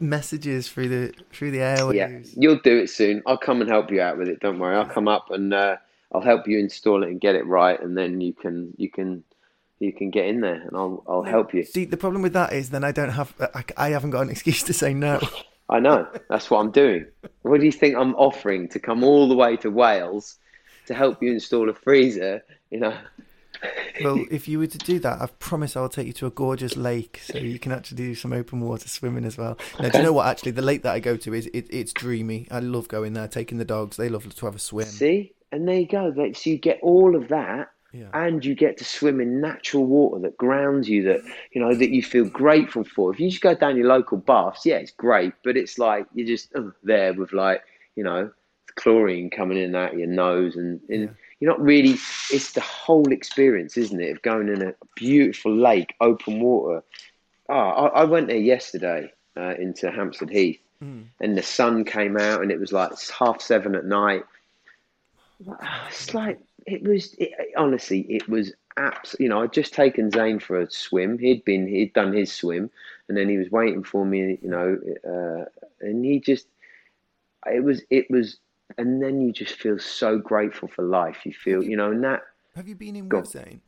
[0.00, 1.94] messages through the through the airwaves.
[1.94, 3.22] Yeah, you'll do it soon.
[3.24, 4.40] I'll come and help you out with it.
[4.40, 4.74] Don't worry.
[4.74, 5.76] I'll come up and uh,
[6.12, 9.22] I'll help you install it and get it right, and then you can you can
[9.80, 11.64] you can get in there and I'll I'll help you.
[11.64, 14.30] See, the problem with that is then I don't have I, I haven't got an
[14.36, 15.20] excuse to say no.
[15.68, 16.06] I know.
[16.28, 17.06] That's what I'm doing.
[17.42, 20.36] What do you think I'm offering to come all the way to Wales
[20.86, 22.44] to help you install a freezer?
[22.70, 22.96] You know.
[24.04, 26.76] well, if you were to do that, I promise I'll take you to a gorgeous
[26.76, 29.58] lake, so you can actually do some open water swimming as well.
[29.78, 29.90] Now, okay.
[29.90, 30.28] do you know what?
[30.28, 32.46] Actually, the lake that I go to is it, it's dreamy.
[32.50, 33.96] I love going there, taking the dogs.
[33.96, 34.86] They love to have a swim.
[34.86, 36.12] See, and there you go.
[36.32, 38.08] So you get all of that yeah.
[38.12, 41.22] and you get to swim in natural water that grounds you that
[41.52, 44.64] you know that you feel grateful for if you just go down your local baths
[44.64, 47.62] yeah it's great but it's like you're just uh, there with like
[47.96, 48.30] you know
[48.76, 51.08] chlorine coming in out your nose and, and yeah.
[51.40, 51.96] you're not really
[52.30, 56.82] it's the whole experience isn't it of going in a beautiful lake open water
[57.48, 61.04] oh i, I went there yesterday uh, into hampstead heath mm.
[61.20, 64.24] and the sun came out and it was like half seven at night
[65.88, 69.16] it's like it was it, honestly, it was abs.
[69.18, 71.18] You know, I'd just taken Zane for a swim.
[71.18, 72.70] He'd been, he'd done his swim,
[73.08, 74.38] and then he was waiting for me.
[74.42, 75.44] You know, uh,
[75.80, 76.46] and he just,
[77.46, 78.38] it was, it was,
[78.78, 81.18] and then you just feel so grateful for life.
[81.24, 82.22] You feel, you, know, and that.
[82.54, 83.60] Have you been in with Zane?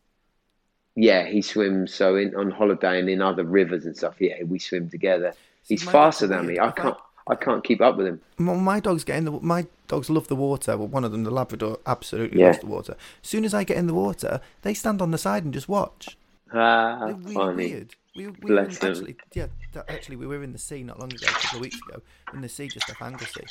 [0.95, 1.95] Yeah, he swims.
[1.95, 4.17] So in on holiday and in other rivers and stuff.
[4.21, 5.33] Yeah, we swim together.
[5.67, 6.59] He's faster than me.
[6.59, 6.97] I can't.
[6.97, 8.21] I can't keep up with him.
[8.39, 10.77] My dogs get in the my dogs love the water.
[10.77, 12.47] Well, one of them, the Labrador, absolutely yeah.
[12.47, 12.97] loves the water.
[13.23, 15.69] As soon as I get in the water, they stand on the side and just
[15.69, 16.17] watch.
[16.53, 17.67] Ah, They're really funny.
[17.73, 17.95] weird.
[18.15, 19.47] We, we Bless were actually, yeah,
[19.89, 22.03] actually, we were in the sea not long ago, a couple of weeks ago,
[22.35, 23.47] in the sea just off Anglesey.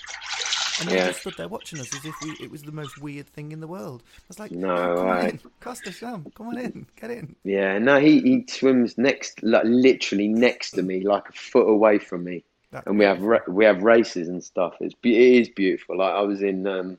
[0.79, 1.07] And they yeah.
[1.07, 3.59] just stood there watching us as if we, it was the most weird thing in
[3.59, 4.03] the world.
[4.05, 5.33] I was like, no, oh, come right.
[5.33, 7.35] in, Costa Sham, come on in, get in.
[7.43, 11.97] Yeah, no, he, he swims next, like literally next to me, like a foot away
[11.97, 12.43] from me.
[12.71, 14.75] That's and we have we have races and stuff.
[14.79, 15.97] It's it is beautiful.
[15.97, 16.97] Like I was in, um,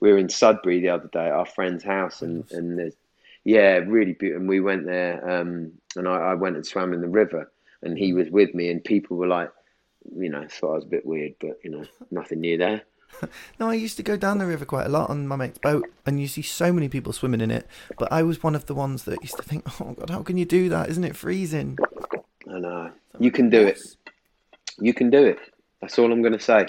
[0.00, 2.94] we were in Sudbury the other day at our friend's house, and and there's,
[3.44, 4.40] yeah, really beautiful.
[4.40, 7.50] And we went there, um, and I, I went and swam in the river,
[7.82, 9.52] and he was with me, and people were like,
[10.16, 12.82] you know, thought I was a bit weird, but you know, nothing new there.
[13.60, 15.88] no, I used to go down the river quite a lot on my mate's boat,
[16.04, 17.68] and you see so many people swimming in it.
[17.98, 20.38] But I was one of the ones that used to think, "Oh God, how can
[20.38, 20.90] you do that?
[20.90, 21.78] Isn't it freezing?"
[22.52, 22.90] I know.
[23.20, 23.96] You can do it.
[24.78, 25.38] You can do it.
[25.80, 26.66] That's all I'm going to say.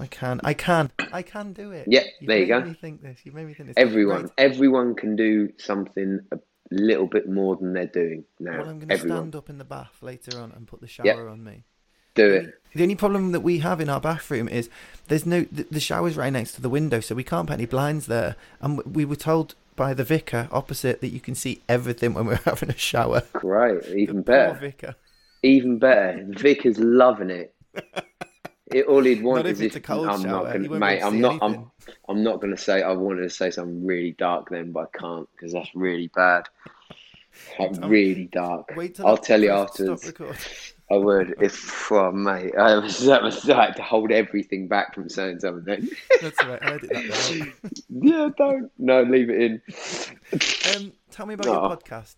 [0.00, 0.40] I can.
[0.42, 0.90] I can.
[1.12, 1.86] I can do it.
[1.88, 2.60] Yeah, you there you go.
[2.60, 3.20] Me think this.
[3.24, 3.74] You made me think this.
[3.76, 4.30] Everyone, right.
[4.36, 6.38] everyone can do something a
[6.72, 8.58] little bit more than they're doing now.
[8.58, 11.06] Well, I'm going to stand up in the bath later on and put the shower
[11.06, 11.18] yep.
[11.18, 11.64] on me.
[12.16, 12.54] Do it.
[12.74, 14.70] The only problem that we have in our bathroom is
[15.06, 17.66] there's no the, the shower's right next to the window, so we can't put any
[17.66, 18.34] blinds there.
[18.60, 22.36] And we were told by the vicar opposite that you can see everything when we're
[22.44, 23.22] having a shower.
[23.34, 24.58] Great, even better.
[24.58, 24.96] Vicar.
[25.46, 26.24] Even better.
[26.28, 27.54] Vic is loving it.
[28.72, 30.18] it all he'd want not is if, I'm shower.
[30.18, 31.02] not gonna, mate.
[31.02, 31.38] I'm not.
[31.42, 31.70] I'm,
[32.08, 32.82] I'm not going to say.
[32.82, 36.48] I wanted to say something really dark then, but I can't because that's really bad.
[37.58, 38.76] Like, really dark.
[39.04, 40.12] I'll tell you afterwards.
[40.90, 45.08] I would if, oh, mate, I was, that was had to hold everything back from
[45.08, 45.88] saying something.
[46.22, 46.62] That's right.
[46.62, 47.82] I edit that.
[47.88, 48.70] yeah, don't.
[48.78, 49.62] No, leave it in.
[50.76, 51.52] Um, tell me about no.
[51.54, 52.16] your podcast.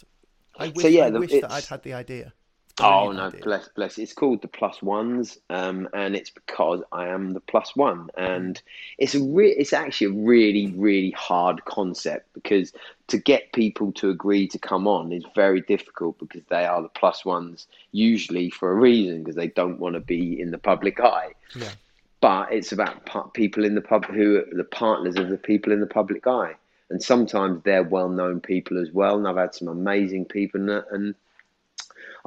[0.58, 2.34] I wish, so, yeah, I wish that I'd had the idea.
[2.80, 3.98] Oh no, bless, bless.
[3.98, 8.60] It's called the Plus Ones, um, and it's because I am the plus one, and
[8.98, 12.72] it's a re- it's actually a really, really hard concept because
[13.08, 16.88] to get people to agree to come on is very difficult because they are the
[16.88, 21.00] plus ones usually for a reason because they don't want to be in the public
[21.00, 21.32] eye.
[21.56, 21.70] Yeah.
[22.20, 25.80] But it's about people in the pub who are the partners of the people in
[25.80, 26.54] the public eye,
[26.90, 29.16] and sometimes they're well-known people as well.
[29.16, 31.14] And I've had some amazing people, and, and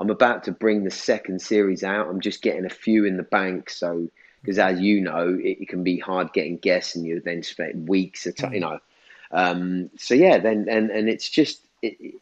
[0.01, 2.07] I'm about to bring the second series out.
[2.07, 3.69] I'm just getting a few in the bank.
[3.69, 4.09] So,
[4.41, 7.87] because as you know, it, it, can be hard getting guests, and you then spend
[7.87, 8.51] weeks at mm.
[8.55, 8.79] you know.
[9.31, 12.15] Um, so yeah, then and and it's just it,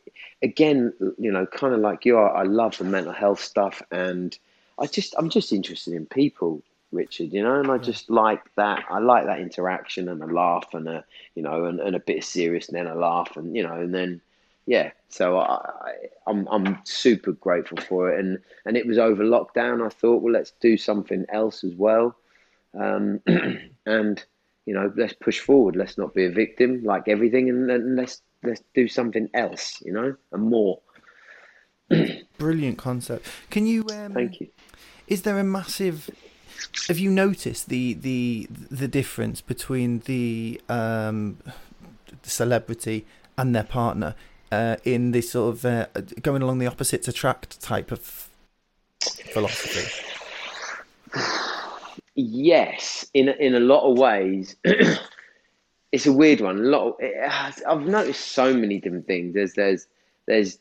[0.44, 2.36] again, you know, kind of like you are.
[2.36, 4.38] I love the mental health stuff, and
[4.78, 6.62] I just I'm just interested in people.
[6.92, 8.84] Richard, you know, and I just like that.
[8.90, 11.06] I like that interaction and a laugh and a,
[11.36, 13.76] you know, and, and a bit of serious and then a laugh and, you know,
[13.76, 14.22] and then
[14.70, 15.94] yeah, so I,
[16.28, 19.84] I'm I'm super grateful for it, and and it was over lockdown.
[19.84, 22.16] I thought, well, let's do something else as well,
[22.80, 23.20] um,
[23.88, 24.24] and
[24.68, 25.76] you know, let's push forward.
[25.76, 29.92] Let's not be a victim like everything, and, and let's let's do something else, you
[29.92, 30.80] know, and more.
[32.38, 33.26] Brilliant concept.
[33.50, 33.88] Can you?
[33.92, 34.50] Um, Thank you.
[35.08, 36.12] Is there a massive?
[36.88, 41.40] Have you noticed the the the difference between the um,
[42.22, 44.14] the celebrity and their partner?
[44.52, 45.86] Uh, in this sort of uh,
[46.22, 48.30] going along the opposites attract type of
[49.34, 50.06] philosophy?
[52.16, 54.56] Yes, in in a lot of ways,
[55.92, 56.58] it's a weird one.
[56.58, 56.98] A lot.
[57.02, 59.34] Of, I've noticed so many different things.
[59.34, 59.88] There's there's
[60.26, 60.60] there's.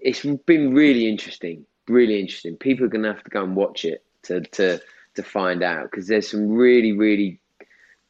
[0.00, 2.56] It's been really interesting, really interesting.
[2.56, 4.80] People are gonna have to go and watch it to to
[5.14, 7.40] to find out because there's some really really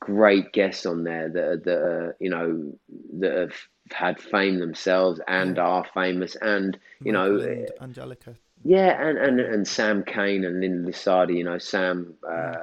[0.00, 2.72] great guests on there that that are, you know
[3.20, 3.54] that have
[3.92, 5.62] had fame themselves and yeah.
[5.62, 8.34] are famous, and you know, and Angelica.
[8.64, 11.36] Yeah, and, and and Sam Kane and Linda Lusardi.
[11.36, 12.14] You know, Sam.
[12.26, 12.54] Uh,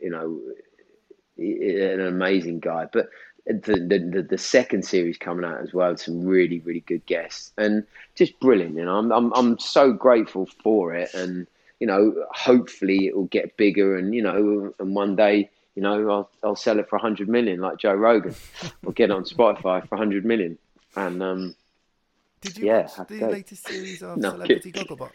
[0.00, 0.40] you know,
[1.38, 3.08] an amazing guy, but.
[3.46, 3.56] The,
[4.12, 8.38] the the second series coming out as well, some really really good guests and just
[8.38, 8.76] brilliant.
[8.76, 11.48] You know, I'm I'm I'm so grateful for it, and
[11.80, 16.10] you know, hopefully it will get bigger, and you know, and one day you know,
[16.10, 18.34] I'll, I'll sell it for 100 million like Joe Rogan
[18.84, 20.58] or get on Spotify for 100 million.
[20.96, 21.54] And um,
[22.40, 25.10] did you yeah, watch the latest series of no, Celebrity Gogglebox?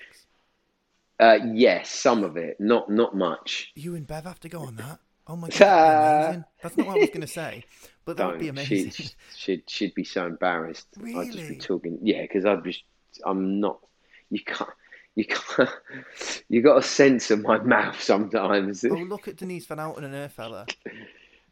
[1.20, 3.72] Uh, yes, some of it, not not much.
[3.76, 5.00] You and Bev have to go on that.
[5.28, 7.64] Oh my god, that's not what I was going to say,
[8.04, 8.92] but that would be amazing.
[8.92, 10.88] She'd, she'd, she'd be so embarrassed.
[10.98, 11.28] Really?
[11.28, 12.84] I'd just be talking, yeah, because I'd just,
[13.26, 13.80] I'm not,
[14.30, 14.70] you can't,
[15.16, 15.70] you can't,
[16.48, 18.86] you got to censor my mouth sometimes.
[18.86, 20.68] oh, look at Denise Van Outen and her fella.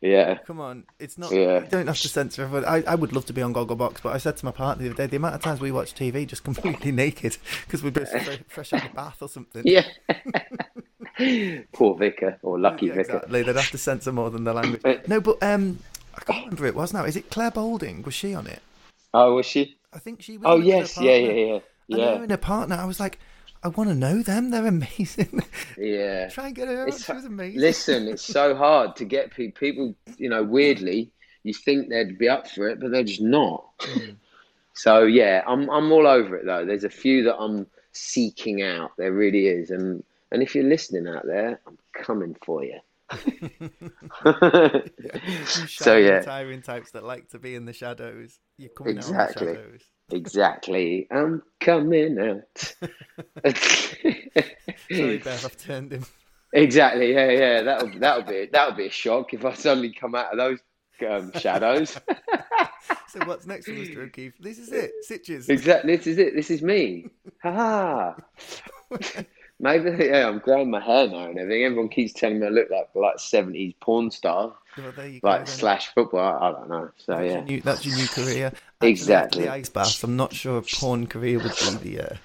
[0.05, 1.31] Yeah, Come on, it's not.
[1.31, 1.61] Yeah.
[1.63, 2.65] You don't have to censor everyone.
[2.65, 4.89] I, I would love to be on Gogglebox, but I said to my partner the
[4.89, 8.09] other day, the amount of times we watch TV just completely naked because we're both
[8.49, 9.63] fresh out of the bath or something.
[9.65, 9.85] yeah.
[11.73, 13.15] Poor vicar or lucky Yeah, vicar.
[13.17, 13.43] exactly.
[13.43, 14.81] They'd have to censor more than the language.
[15.07, 15.79] No, but um,
[16.15, 17.05] I can't remember it was now.
[17.05, 18.01] Is it Clare Balding?
[18.03, 18.61] Was she on it?
[19.13, 19.77] Oh, was she?
[19.93, 20.45] I think she was.
[20.47, 21.35] Oh, on it with her yes, yeah, yeah, partner.
[21.37, 23.19] yeah, And her yeah, and her partner, I was like,
[23.63, 24.49] I want to know them.
[24.51, 25.41] They're amazing.
[25.77, 26.29] yeah.
[26.31, 26.83] Try and get her.
[26.87, 27.59] It's- She was amazing.
[27.61, 29.59] Listen, it's so hard to get people.
[29.59, 31.11] People, you know, weirdly,
[31.43, 33.65] you think they'd be up for it, but they're just not.
[33.79, 34.15] Mm.
[34.75, 36.65] So yeah, I'm I'm all over it though.
[36.65, 38.89] There's a few that I'm seeking out.
[38.97, 42.79] There really is, and and if you're listening out there, I'm coming for you.
[44.25, 46.21] You so yeah,
[46.61, 48.39] types that like to be in the shadows.
[48.57, 49.49] You're coming Exactly.
[49.49, 49.81] out of the shadows.
[50.11, 51.07] Exactly.
[51.11, 52.73] I'm coming out.
[54.91, 56.05] Sorry, Bev, I've turned him.
[56.53, 57.13] exactly.
[57.13, 57.61] Yeah, yeah.
[57.63, 60.59] That'll that'll be that'll be a shock if I suddenly come out of those
[61.09, 61.97] um, shadows.
[63.07, 63.97] So what's next for Mr.
[63.99, 64.33] O'Keeffe?
[64.39, 64.91] This is it.
[65.07, 65.47] Sitches.
[65.47, 65.95] Exactly.
[65.95, 66.35] This is it.
[66.35, 67.05] This is me.
[67.43, 68.15] Ha ha.
[69.63, 71.63] Maybe yeah, I'm growing my hair now and everything.
[71.63, 75.19] Everyone keeps telling me I look like like seventies porn star, Well, go.
[75.23, 75.47] like then.
[75.47, 76.43] slash football.
[76.43, 76.91] I, don't know.
[76.97, 78.51] So That's, yeah, your new, that's your new career.
[78.81, 79.47] Exactly.
[79.47, 80.03] ice baths.
[80.03, 82.11] I'm not sure a porn career would be the.
[82.11, 82.15] Uh...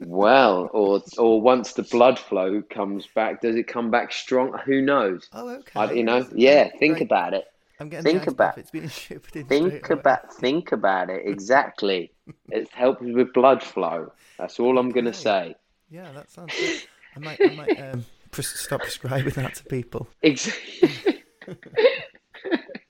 [0.00, 4.52] well, or or once the blood flow comes back, does it come back strong?
[4.66, 5.26] Who knows?
[5.32, 5.80] Oh, okay.
[5.80, 6.68] I, you know, yeah.
[6.78, 7.46] Think about it.
[7.80, 8.58] I'm getting think about- bath.
[8.58, 9.46] It's being shipped in.
[9.46, 10.00] Think straight away.
[10.00, 11.22] about think about it.
[11.26, 12.12] Exactly.
[12.50, 14.12] it helps with blood flow.
[14.38, 15.56] That's all I'm gonna say.
[15.90, 16.82] Yeah, that sounds good.
[17.16, 20.08] I might, I might um, pres- stop prescribing that to people.
[20.22, 21.22] Exactly.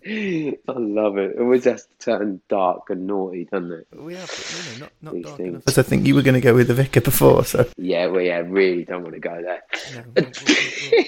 [0.07, 1.31] I love it.
[1.33, 3.87] It always has to turn dark and naughty, doesn't it?
[3.91, 5.49] But we have, you know, not, not These dark things.
[5.49, 5.63] enough.
[5.67, 8.21] As I think you were going to go with the vicar before, so Yeah, well,
[8.21, 9.63] yeah, really don't want to go there.
[9.95, 11.05] no, we'll, we'll, we'll,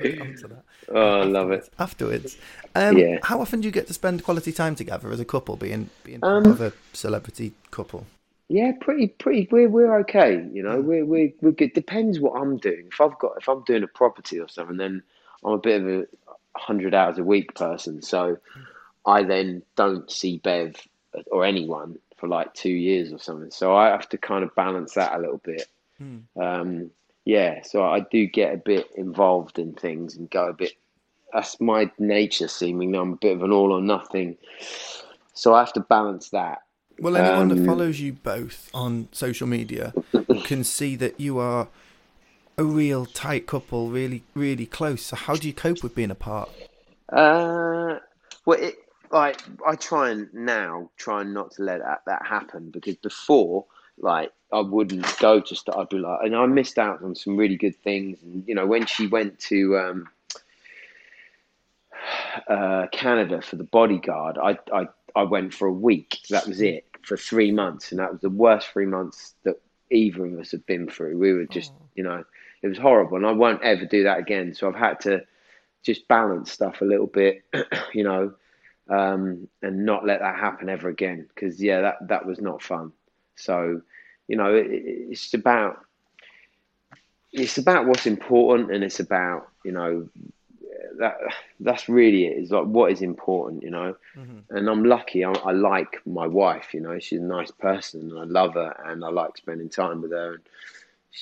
[0.00, 0.62] we'll come to that.
[0.88, 1.68] Oh, I love it.
[1.80, 2.36] Afterwards,
[2.76, 3.18] um, Yeah.
[3.24, 6.20] how often do you get to spend quality time together as a couple, being being
[6.22, 8.06] Um, part of a celebrity couple?
[8.48, 9.48] Yeah, pretty, pretty.
[9.50, 10.44] We're we're okay.
[10.52, 11.72] You know, we're we're we're good.
[11.72, 12.88] Depends what I'm doing.
[12.92, 15.02] If I've got, if I'm doing a property or something, then
[15.44, 16.06] I'm a bit of a
[16.56, 18.02] hundred hours a week person.
[18.02, 18.38] So
[19.04, 20.76] I then don't see Bev
[21.30, 23.50] or anyone for like two years or something.
[23.50, 25.66] So I have to kind of balance that a little bit.
[25.98, 26.18] Hmm.
[26.40, 26.90] Um,
[27.24, 30.72] yeah, so I do get a bit involved in things and go a bit.
[31.32, 32.94] That's my nature, seeming.
[32.94, 34.36] I'm a bit of an all or nothing.
[35.34, 36.62] So I have to balance that.
[36.98, 39.94] Well, anyone that Um, follows you both on social media
[40.42, 41.68] can see that you are
[42.58, 45.02] a real tight couple, really, really close.
[45.02, 46.50] So, how do you cope with being apart?
[47.10, 47.98] Uh,
[48.46, 48.76] well, it,
[49.10, 53.66] like I try and now try and not to let that, that happen because before,
[53.98, 55.78] like I wouldn't go to start.
[55.78, 58.22] I'd be like, and I missed out on some really good things.
[58.22, 60.08] And you know, when she went to um,
[62.48, 66.18] uh, Canada for the bodyguard, I, I I went for a week.
[66.30, 69.60] That was it for three months, and that was the worst three months that
[69.90, 71.18] either of us had been through.
[71.18, 72.24] We were just, you know,
[72.62, 74.54] it was horrible, and I won't ever do that again.
[74.54, 75.22] So I've had to
[75.82, 77.44] just balance stuff a little bit,
[77.94, 78.34] you know,
[78.88, 81.26] um, and not let that happen ever again.
[81.34, 82.92] Because yeah, that that was not fun.
[83.36, 83.80] So,
[84.28, 85.84] you know, it, it's about
[87.32, 90.08] it's about what's important, and it's about you know
[90.98, 91.18] that
[91.60, 92.38] that's really it.
[92.38, 93.96] Is like what is important, you know.
[94.16, 94.56] Mm-hmm.
[94.56, 95.24] And I'm lucky.
[95.24, 96.74] I, I like my wife.
[96.74, 100.02] You know, she's a nice person, and I love her, and I like spending time
[100.02, 100.34] with her.
[100.34, 100.42] And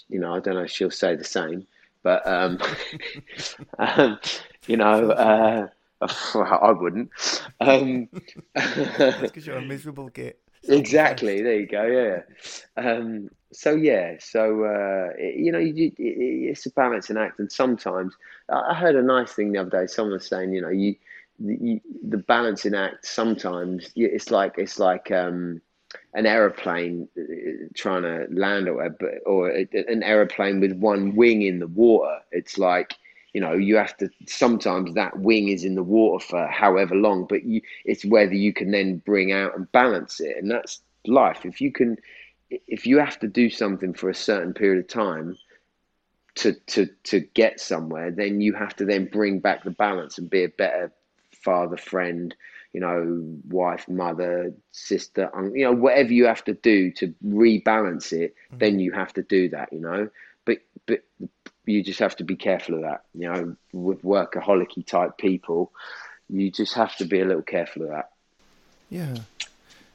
[0.09, 1.67] you know, I don't know if she'll say the same,
[2.03, 2.59] but um,
[3.79, 4.19] um,
[4.67, 5.69] you know, uh,
[6.35, 7.11] I wouldn't.
[7.61, 8.09] Um,
[8.55, 10.41] because you're a miserable git.
[10.69, 11.43] Exactly.
[11.43, 11.85] There you go.
[11.85, 12.23] Yeah.
[12.83, 14.15] Um, so yeah.
[14.19, 18.15] So uh, it- you know, you, it, it's a balancing act, and sometimes
[18.49, 19.87] I heard a nice thing the other day.
[19.87, 20.97] Someone was saying, you know, you,
[21.39, 23.07] you the balancing act.
[23.07, 25.61] Sometimes it's like it's like um,
[26.15, 28.97] an aeroplane uh, trying to land or
[29.27, 32.19] or an aeroplane with one wing in the water.
[32.33, 32.95] It's like
[33.35, 37.27] you know you have to sometimes that wing is in the water for however long
[37.29, 40.37] but you it's whether you can then bring out and balance it.
[40.39, 41.45] And that's life.
[41.45, 41.99] If you can
[42.51, 45.37] if you have to do something for a certain period of time
[46.37, 50.31] to to to get somewhere then you have to then bring back the balance and
[50.31, 50.93] be a better
[51.33, 52.35] father friend
[52.73, 58.35] you know wife mother sister you know whatever you have to do to rebalance it
[58.35, 58.59] mm-hmm.
[58.59, 60.09] then you have to do that you know?
[60.45, 61.03] But but
[61.67, 63.05] you just have to be careful of that.
[63.15, 65.73] You know, with workaholic type people,
[66.29, 68.11] you just have to be a little careful of that.
[68.91, 69.17] Yeah.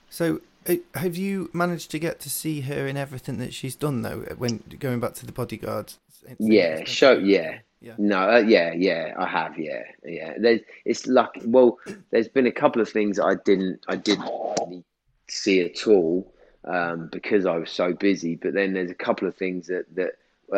[0.09, 4.01] So, uh, have you managed to get to see her in everything that she's done
[4.01, 4.19] though?
[4.37, 5.99] When going back to the bodyguards.
[6.37, 6.83] Yeah.
[6.85, 7.13] Show.
[7.13, 7.59] Yeah.
[7.81, 7.93] Yeah.
[7.97, 10.33] No, uh, yeah, yeah, I have, yeah, yeah.
[10.37, 11.39] There's, it's lucky.
[11.45, 11.77] Well,
[12.11, 14.29] there's been a couple of things I didn't, I didn't
[14.59, 14.83] really
[15.29, 16.33] see at all
[16.65, 18.35] um, because I was so busy.
[18.35, 20.13] But then there's a couple of things that that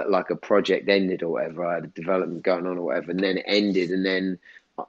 [0.09, 1.65] like a project ended or whatever.
[1.65, 4.39] I had a development going on or whatever, and then it ended, and then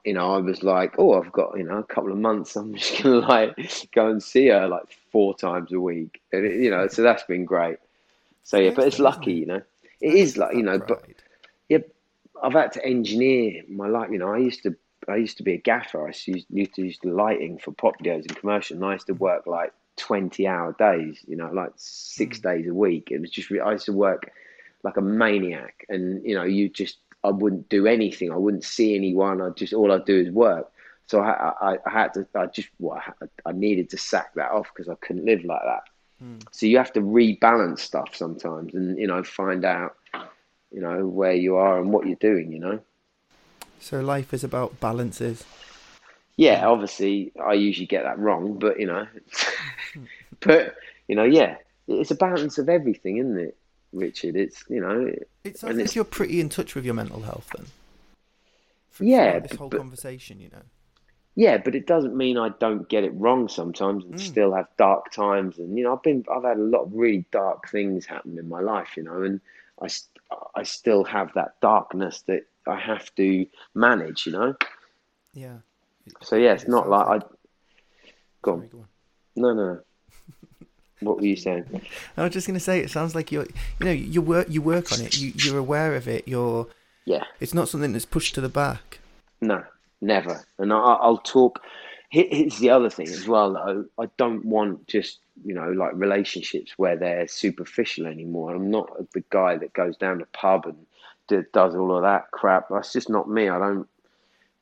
[0.05, 2.55] you know I was like, oh, I've got you know a couple of months.
[2.55, 6.61] I'm just gonna like go and see her like four times a week, and it,
[6.61, 7.77] you know, so that's been great.
[8.43, 9.61] So yeah, but it's lucky, you know.
[10.01, 11.03] It is like you know, but
[11.69, 11.79] yeah,
[12.41, 14.09] I've had to engineer my life.
[14.11, 14.75] You know, I used to
[15.07, 16.03] I used to be a gaffer.
[16.03, 18.93] I used to, used to use the lighting for pop videos and commercial, and I
[18.93, 21.19] used to work like twenty hour days.
[21.27, 22.43] You know, like six mm.
[22.43, 23.09] days a week.
[23.11, 24.31] It was just I used to work
[24.83, 28.31] like a maniac, and you know, you just I wouldn't do anything.
[28.31, 29.41] I wouldn't see anyone.
[29.41, 30.69] I just all I'd do is work.
[31.07, 32.27] So I, I, I had to.
[32.35, 35.61] I just well, I, I needed to sack that off because I couldn't live like
[35.63, 35.83] that.
[36.23, 36.43] Mm.
[36.51, 39.95] So you have to rebalance stuff sometimes, and you know, find out,
[40.71, 42.51] you know, where you are and what you're doing.
[42.51, 42.79] You know.
[43.79, 45.43] So life is about balances.
[46.35, 49.07] Yeah, obviously, I usually get that wrong, but you know,
[50.39, 50.75] but
[51.07, 51.57] you know, yeah,
[51.87, 53.57] it's a balance of everything, isn't it?
[53.93, 54.35] Richard.
[54.35, 55.13] It's you know.
[55.43, 57.67] It sounds like you're pretty in touch with your mental health then.
[58.89, 60.61] For, yeah, this whole but, conversation, you know.
[61.35, 64.19] Yeah, but it doesn't mean I don't get it wrong sometimes and mm.
[64.19, 65.57] still have dark times.
[65.57, 68.47] And you know, I've been I've had a lot of really dark things happen in
[68.47, 69.41] my life, you know, and
[69.81, 69.87] I
[70.55, 74.55] I still have that darkness that I have to manage, you know.
[75.33, 75.57] Yeah.
[76.21, 77.27] So yeah, it's it not like, like I.
[78.43, 78.57] Go on.
[78.59, 78.87] Sorry, go on.
[79.35, 79.79] No, no.
[81.03, 81.81] What were you saying?
[82.17, 83.45] I was just going to say it sounds like you're,
[83.79, 85.17] you know, you work, you work on it.
[85.17, 86.27] You, you're aware of it.
[86.27, 86.67] You're,
[87.05, 87.23] yeah.
[87.39, 88.99] It's not something that's pushed to the back.
[89.41, 89.63] No,
[90.01, 90.43] never.
[90.57, 91.61] And I, I'll talk.
[92.09, 93.85] Here's the other thing as well, though.
[93.99, 98.53] I don't want just you know like relationships where they're superficial anymore.
[98.53, 102.67] I'm not the guy that goes down the pub and does all of that crap.
[102.69, 103.49] That's just not me.
[103.49, 103.87] I don't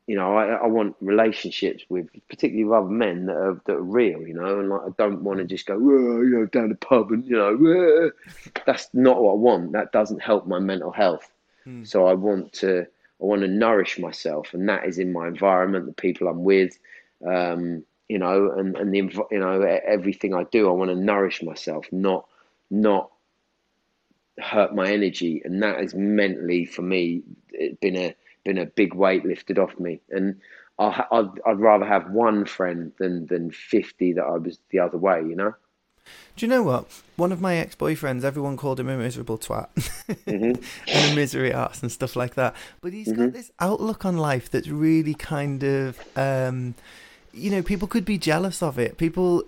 [0.08, 3.82] you know, I, I want relationships with, particularly with other men that are that are
[3.82, 6.76] real, you know, and like I don't want to just go, you know, down the
[6.76, 8.12] pub and you know,
[8.66, 9.72] that's not what I want.
[9.74, 11.32] That doesn't help my mental health.
[11.66, 11.88] Mm.
[11.88, 15.86] So I want to, I want to nourish myself, and that is in my environment,
[15.86, 16.78] the people I'm with,
[17.26, 18.98] um, you know, and and the
[19.32, 22.26] you know everything I do, I want to nourish myself, not
[22.72, 23.12] not
[24.40, 27.22] hurt my energy, and that is mentally for me
[27.52, 30.02] it been a been a big weight lifted off me.
[30.10, 30.40] And
[30.80, 34.98] i I'd, I'd rather have one friend than, than 50 that I was the other
[34.98, 35.54] way, you know?
[36.36, 36.88] Do you know what?
[37.16, 40.64] One of my ex boyfriends, everyone called him a miserable twat mm-hmm.
[40.88, 42.56] and a misery ass and stuff like that.
[42.82, 43.26] But he's mm-hmm.
[43.26, 46.74] got this outlook on life that's really kind of, um,
[47.34, 48.98] you know, people could be jealous of it.
[48.98, 49.44] People,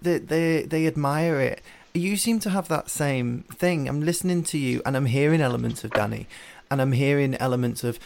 [0.00, 1.62] they, they, they admire it.
[1.92, 3.88] You seem to have that same thing.
[3.88, 6.26] I'm listening to you and I'm hearing elements of Danny
[6.70, 7.98] and I'm hearing elements of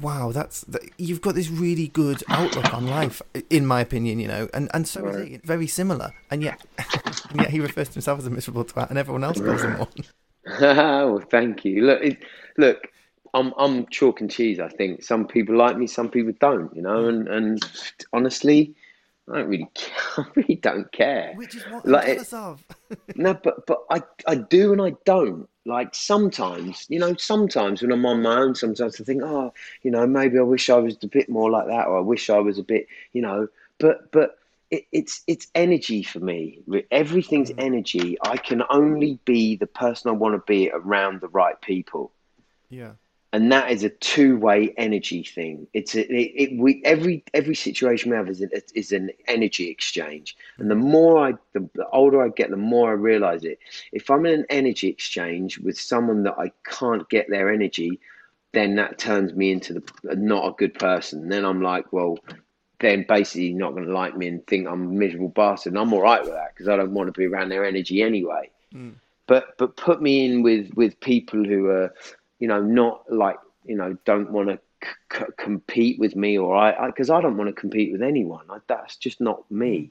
[0.00, 4.28] wow, that's that, you've got this really good outlook on life, in my opinion, you
[4.28, 5.14] know, and and so right.
[5.14, 6.64] is he, very similar, and yet,
[7.30, 9.78] and yet he refers to himself as a miserable twat, and everyone else calls him
[9.78, 9.88] one.
[10.60, 11.82] well, thank you.
[11.84, 12.18] Look, it,
[12.56, 12.88] look,
[13.32, 14.60] I'm I'm chalk and cheese.
[14.60, 17.62] I think some people like me, some people don't, you know, and and
[18.12, 18.74] honestly.
[19.30, 19.94] I don't really, care.
[20.18, 21.32] I really don't care.
[21.34, 22.64] Which is what like, I'm jealous of.
[23.16, 27.90] no, but but I I do and I don't like sometimes, you know, sometimes when
[27.90, 30.96] I'm on my own, sometimes I think, oh, you know, maybe I wish I was
[31.02, 33.48] a bit more like that, or I wish I was a bit, you know,
[33.78, 34.38] but but
[34.70, 36.60] it, it's it's energy for me.
[36.90, 37.62] Everything's mm.
[37.64, 38.18] energy.
[38.20, 42.12] I can only be the person I want to be around the right people.
[42.68, 42.92] Yeah
[43.34, 45.66] and that is a two-way energy thing.
[45.72, 48.48] It's a, it, it, we every every situation we have is, a,
[48.78, 52.90] is an energy exchange, and the more I the, the, older I get, the more
[52.90, 53.58] I realize it.
[53.90, 57.98] If I'm in an energy exchange with someone that I can't get their energy,
[58.52, 61.28] then that turns me into the not a good person.
[61.28, 62.20] Then I'm like, well,
[62.78, 65.72] then basically not going to like me and think I'm a miserable bastard.
[65.72, 68.00] And I'm all right with that because I don't want to be around their energy
[68.00, 68.48] anyway.
[68.72, 68.94] Mm.
[69.26, 71.92] But but put me in with with people who are
[72.38, 74.58] you know, not like, you know, don't want to
[75.12, 78.46] c- compete with me or I, because I, I, don't want to compete with anyone.
[78.50, 79.78] I, that's just not me.
[79.78, 79.90] Mm.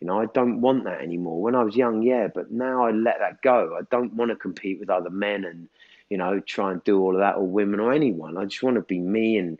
[0.00, 1.40] You know, I don't want that anymore.
[1.40, 3.76] When I was young, yeah, but now I let that go.
[3.78, 5.68] I don't want to compete with other men and,
[6.10, 8.36] you know, try and do all of that or women or anyone.
[8.36, 9.58] I just want to be me and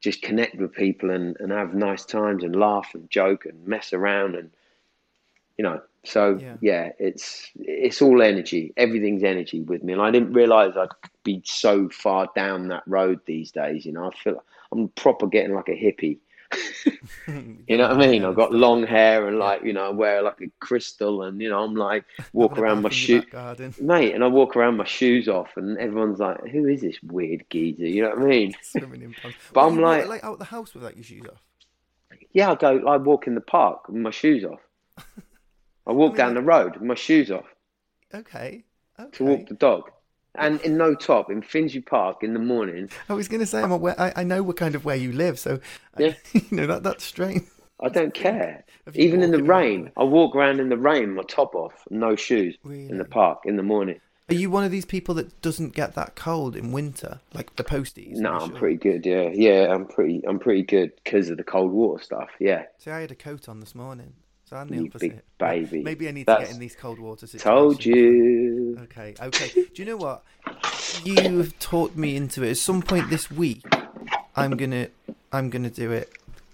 [0.00, 3.92] just connect with people and, and have nice times and laugh and joke and mess
[3.92, 4.50] around and,
[5.56, 6.56] you know, So yeah.
[6.60, 6.90] yeah.
[6.98, 8.72] it's it's all energy.
[8.76, 10.88] Everything's energy with me, and I didn't realize I'd
[11.24, 13.84] be so far down that road these days.
[13.84, 14.42] You know, I feel
[14.72, 16.18] I'm proper getting like a hippie.
[17.26, 18.24] you know what I mean?
[18.24, 21.50] I've got long hair and like you know I wear like a crystal and you
[21.50, 23.24] know I'm like walk around my shoe,
[23.80, 27.44] mate, and I walk around my shoes off and everyone's like, "Who is this weird
[27.50, 28.54] geezer?" You know what I mean?
[29.52, 31.42] but I'm like, like out the house without your shoes off.
[32.32, 32.86] Yeah, I go.
[32.86, 34.60] I walk in the park with my shoes off.
[35.86, 37.46] I walk I mean, down the road with my shoes off.
[38.14, 38.64] Okay.
[38.98, 39.16] Okay.
[39.18, 39.90] To walk the dog.
[40.34, 42.90] And in no top in Finsbury Park in the morning.
[43.08, 43.98] I was going to say I'm aware.
[43.98, 45.60] I, I know what kind of where you live, so
[45.98, 46.08] yeah.
[46.08, 46.16] I,
[46.50, 47.44] you know that that's strange.
[47.80, 48.64] I don't care.
[48.94, 52.56] Even in the rain, I walk around in the rain, my top off, no shoes,
[52.62, 52.88] really?
[52.88, 54.00] in the park in the morning.
[54.28, 57.62] Are you one of these people that doesn't get that cold in winter, like the
[57.62, 58.16] posties?
[58.16, 58.58] No, I'm sure?
[58.58, 59.06] pretty good.
[59.06, 62.30] Yeah, yeah, I'm pretty, I'm pretty good because of the cold water stuff.
[62.40, 62.64] Yeah.
[62.78, 64.14] See, I had a coat on this morning,
[64.48, 65.24] so I'm the you opposite.
[65.38, 65.82] baby.
[65.82, 66.40] Maybe I need That's...
[66.40, 67.42] to get in these cold water situations.
[67.42, 68.78] Told you.
[68.84, 69.48] Okay, okay.
[69.52, 70.22] Do you know what?
[71.04, 72.50] You've taught me into it.
[72.50, 73.64] At some point this week,
[74.36, 74.88] I'm gonna,
[75.32, 76.10] I'm gonna do it.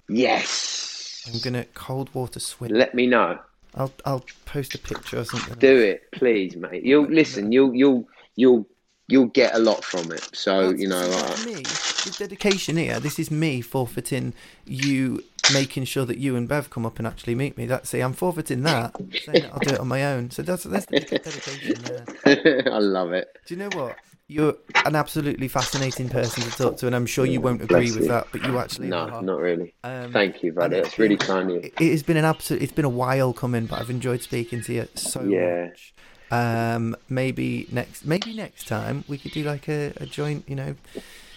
[0.08, 1.30] Yes.
[1.32, 2.72] I'm gonna cold water swim.
[2.72, 3.38] Let me know.
[3.74, 5.54] I'll I'll post a picture or something.
[5.58, 6.84] Do it, please, mate.
[6.84, 7.52] You'll listen.
[7.52, 8.66] You'll you'll you'll
[9.08, 10.28] you'll get a lot from it.
[10.34, 13.00] So That's, you know, uh, me, the dedication here.
[13.00, 14.34] This is me forfeiting
[14.66, 17.66] you making sure that you and Bev come up and actually meet me.
[17.66, 18.96] That's see, I'm forfeiting that.
[18.96, 20.30] saying that I'll do it on my own.
[20.30, 22.62] So that's that's the dedication there.
[22.72, 23.28] I love it.
[23.46, 23.96] Do you know what?
[24.28, 24.56] You're
[24.86, 28.28] an absolutely fascinating person to talk to, and I'm sure you won't agree with that,
[28.32, 29.22] but you actually no, are.
[29.22, 29.74] not really.
[29.84, 30.76] Um, Thank you, brother.
[30.76, 31.70] It's really kind of you.
[31.78, 32.62] It has been an absolute.
[32.62, 35.66] It's been a while coming, but I've enjoyed speaking to you so yeah.
[35.66, 35.92] much.
[36.32, 40.76] Um, maybe next, maybe next time we could do like a, a joint, you know,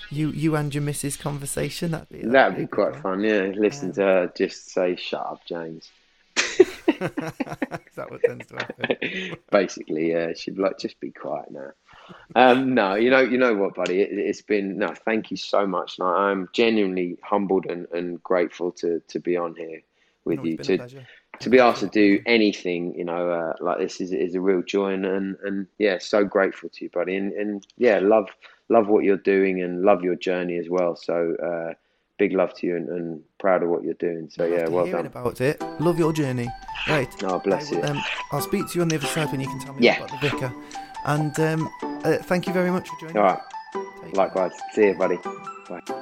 [0.09, 1.91] you you and your missus conversation.
[1.91, 3.21] That'd be that'd, that'd be, quite fun.
[3.21, 5.89] Yeah, listen um, to her just say, "Shut up, James."
[6.37, 9.37] Is that what tends to happen?
[9.51, 10.33] Basically, yeah.
[10.33, 11.71] She'd like just be quiet now.
[12.35, 14.01] Um, no, you know, you know what, buddy.
[14.01, 14.89] It, has been no.
[14.89, 15.97] Thank you so much.
[15.99, 19.81] No, I'm genuinely humbled and, and grateful to to be on here
[20.23, 20.57] with no, you.
[20.57, 21.05] To
[21.39, 24.61] to be asked to do anything, you know, uh, like this is is a real
[24.61, 27.15] joy and, and and yeah, so grateful to you, buddy.
[27.15, 28.29] And and yeah, love
[28.69, 30.95] love what you're doing and love your journey as well.
[30.95, 31.35] So.
[31.35, 31.73] Uh,
[32.17, 34.29] big love to you and, and, proud of what you're doing.
[34.29, 35.05] So yeah, well done.
[35.05, 35.61] about it.
[35.79, 36.47] Love your journey.
[36.87, 37.13] Right.
[37.23, 37.83] Oh, bless you.
[37.83, 38.01] Um,
[38.31, 39.97] I'll speak to you on the other side when you can tell me yeah.
[39.97, 40.53] about the vicar.
[41.05, 43.17] And um, uh, thank you very much for joining.
[43.17, 44.13] All right.
[44.13, 44.53] Likewise.
[44.73, 45.17] See you, buddy.
[45.69, 46.01] Bye.